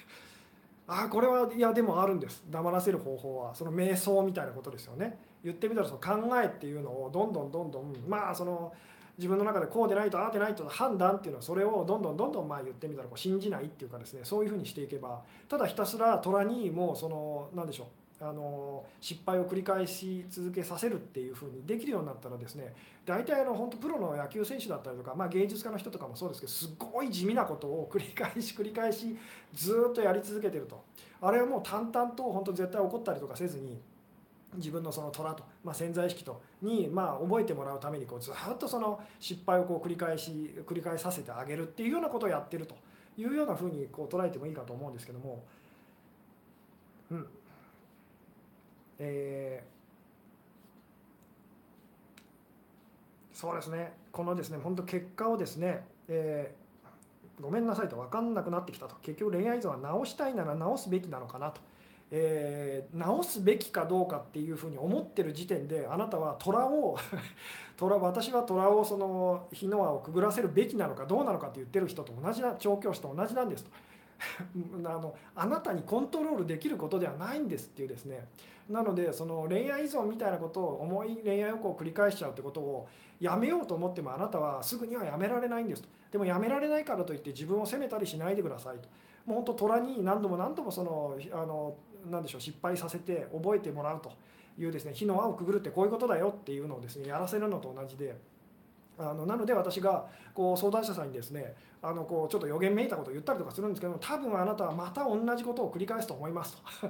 [0.88, 2.44] ああこれはいやでもあるんです。
[2.50, 5.18] 黙らせる方法はその瞑想みたいなことですよね。
[5.44, 8.74] 言ってみたらその考えっていうのをどんどんどんどんまあその
[9.18, 14.22] 自分の中でこうでないとああでないと判断っていうのはそれをどんどんどんどんまあ言ってみたらこう信じないっていうかですね。
[14.24, 17.88] そういうふうにしていけばただひたすら虎にもうその何でしょう。
[18.22, 22.74] あの失敗を繰り返し続けさせるっていうふうにできるようになったらですね
[23.06, 29.18] 大体あの本当プロの野球選手だったりとか、まあ、芸術家の人とかもそうですけどすごい地味なことを繰り返し繰り返し
[29.54, 30.84] ずっとやり続けてると
[31.22, 33.80] あれはもう淡々と本当絶対怒ったりとかせずに
[34.56, 42.76] 自分のその虎と、まあ、潜在意識とに、まあ、覚えてもらうためにこうずっとその失敗をこう繰り返し繰り返させてあげるっていうようなことをやってると
[43.18, 45.42] いうようなふうにこう捉えてもいいかと思うんですけども。
[47.12, 47.28] うん
[49.00, 53.94] えー、そうですね。
[54.12, 58.96] このですね本当結果をですね、えー、ごめんなさいと分かんなくなってきたと。
[59.02, 61.62] 結局恋愛依存は直したいなら直すべきなのかなと、
[62.12, 66.98] えー、直すべきかどうかっていうふうに思ってる時点であなたは虎を
[67.78, 73.72] 虎私は虎をその火の輪をくぐらせるべきなのかどうなのかって言ってる人と同じな調教師と同じなんですと。
[74.86, 78.28] あのあなたにコントロールできることではないんですっていうですね。
[78.70, 82.88] なのでその恋愛依存みたいなことを重い恋愛をこう繰り返しちゃうってことを
[83.20, 85.90] やめようと思ってもあなたはすぐにはやめられないんですと。
[86.12, 88.88] でもやめられないからといって自分を責めたりしないでくださいと。
[89.26, 91.76] もう本当虎に何度も何度もそのあの
[92.10, 94.12] 何でしょう失敗させて覚えてもらうと
[94.58, 98.16] いうですね火の輪をくぐるってこういうことだよっていうのをですねやらせるのと同じで。
[99.00, 106.90] あのなので私がこう相談者さんにですねあのこうちょっと予言めいたことを言ったりとかするんですけど多分あなたはまた同じことを繰り返すと思いますと。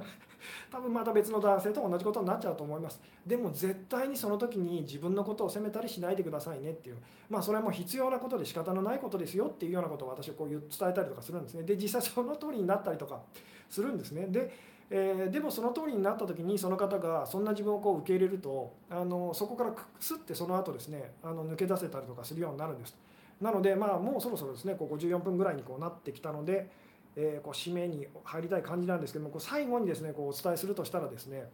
[0.72, 3.00] 多分また別の男性と同じことになっちゃうと思います。
[3.24, 6.96] でも絶対にその時に自分のことを責めたりしないでくださいねっていう。
[7.28, 11.62] まあそれはもう必要なことで仕方のないことですよっていうようなことを私はこう伝えたりとかするんですね。
[11.62, 13.20] で実際その通りになったりとか
[13.68, 14.26] するんですね。
[14.26, 14.50] で
[14.92, 22.96] えー、でもその通りになった時にその方がそんな自分をこう受け入れるとあのそこからすってその後ですねあの抜け出せたりとかするようになるんです。
[23.40, 26.68] なのでまあもうそろそろですねこう54分ぐらいにこうなってきたので、
[27.16, 31.48] えーこう締めに入りたい感じなんですけどもこう最後にですねこうお伝えするとしたらですね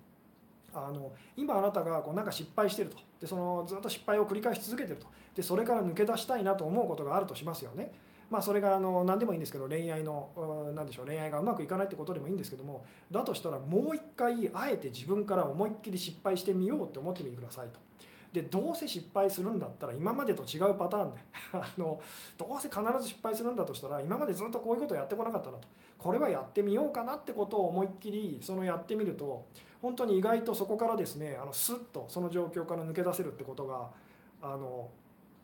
[0.74, 2.97] あの今あなたがこうなんか失敗してると。
[3.20, 5.07] でそのずっと失敗を繰り返し続けてると。
[5.34, 7.93] でそれから抜け出したいなと思うことがあるとしますよね。
[8.29, 17.79] まあ、それがあの何でもいいんですけど恋愛の何でしょう恋愛がうまくいかないってことでもいいんですけどもだとしたらもう一回あえて自分から思いっきり失敗してみようって思ってみてくださいと。
[18.33, 21.20] でどうせ失敗するんだったら今までと違うパターンで
[21.55, 21.99] あの
[22.37, 25.66] どうせ必ず失敗するんだとしたら今までずっとこういうことやってこなかったなと
[25.97, 29.47] これはやってみようかなってことを思いっきりそのやってみると
[29.81, 33.89] 本当に意外とそこからですねあのスッとその状況から抜け出せるってことが
[34.43, 34.91] あの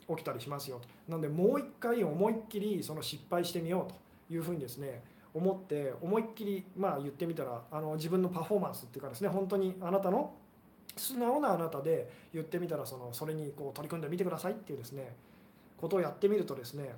[0.09, 5.03] 起きたりしますよとなのでもう一回思いっきりその失敗してみようというふうにですね
[5.35, 10.35] 思って思いっきりまあ言ってみたらあの自分のパフォーマンスっていうかですね本当にあなたの
[10.97, 15.15] 素直なあなたで言ってみたらそのそれにこう取り組んでみてくださいっていうですね
[15.79, 16.95] ことをやってみるとですね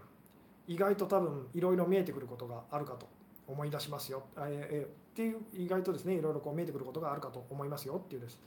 [0.66, 3.06] 意外と多分いろいろ見えてくることがあるかと
[3.46, 8.40] 思い出しますよあええっていう意外とですねいろいろこう見えてくることがあるかと思いますよっていうです。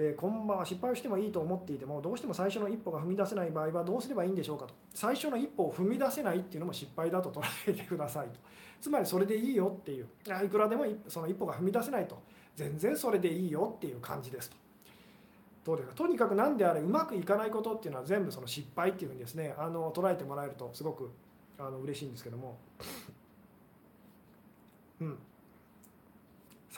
[0.00, 4.74] えー、こんばんは失敗をしてもいいと思っていてもどうしても最初の一歩が踏み出せない場合はどうすればいいんでしょうかと。
[4.94, 8.34] 最初の一歩を踏み出せないっていうのも失敗だと捉えてくださいと。
[8.80, 10.06] つまりそれでいいよっていう。
[10.44, 12.16] いくらでもその一歩が踏み出せないと。
[12.54, 14.56] 全然それでいいよっていう感じですと。
[15.64, 15.94] どうですか？
[15.96, 19.52] とにかく何であれうまくいかないことっていうのは全部その失敗っていうふうにですね。
[19.58, 21.10] あの捉えてもらえるとすごく
[21.58, 22.56] あの嬉しいんですけども。
[25.00, 25.18] うん。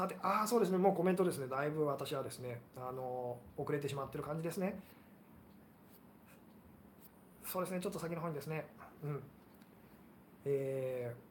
[0.00, 4.80] さて、ああ、そうですね、もうコメントですね、だいぶ私はですね、あの遅れてしまってる感じですね。
[7.44, 8.64] そうですね、ちょっと先の方にですね、
[9.04, 9.22] うん。
[10.46, 11.30] えー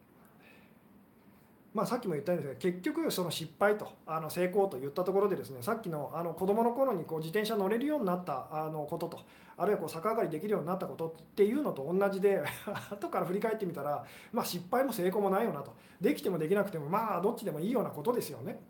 [1.73, 9.19] まあ、さっきも言ったんですが結局その失敗とあの成功と言ったところでですねさっきのあの子供の頃にこう自転車乗れるようになったあのことと
[9.59, 12.41] あるいはこう逆上がりできるようになったことっていうのと同じで
[12.89, 15.73] 後から振り返ってみたら、まあ、失敗も成功もないよなと。
[15.99, 18.61] できてもできなくてもまあどっちでもいいようなことですよね。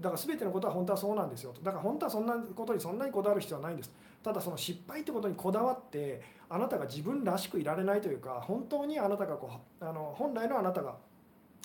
[0.00, 1.62] だから全てのことは本当はそうなんですよと。
[1.62, 3.92] だから本当はそんなことにそんなにこだわる必要はないんです。
[4.22, 10.96] ただその失敗ってことにこだわってあなたが自分らしくいられないというか本当にあなたがこうあの本来のあなたが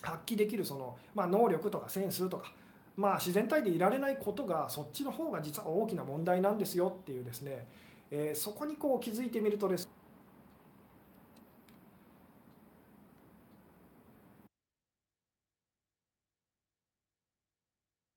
[0.01, 2.51] 発揮できるその、まあ、能力とかセンスとか、
[2.95, 7.67] まあ、自然体でいられないことがそっちの方が実は大きな問題なんですよっていうですね、
[8.11, 9.89] えー、そこにこう気づいてみるとです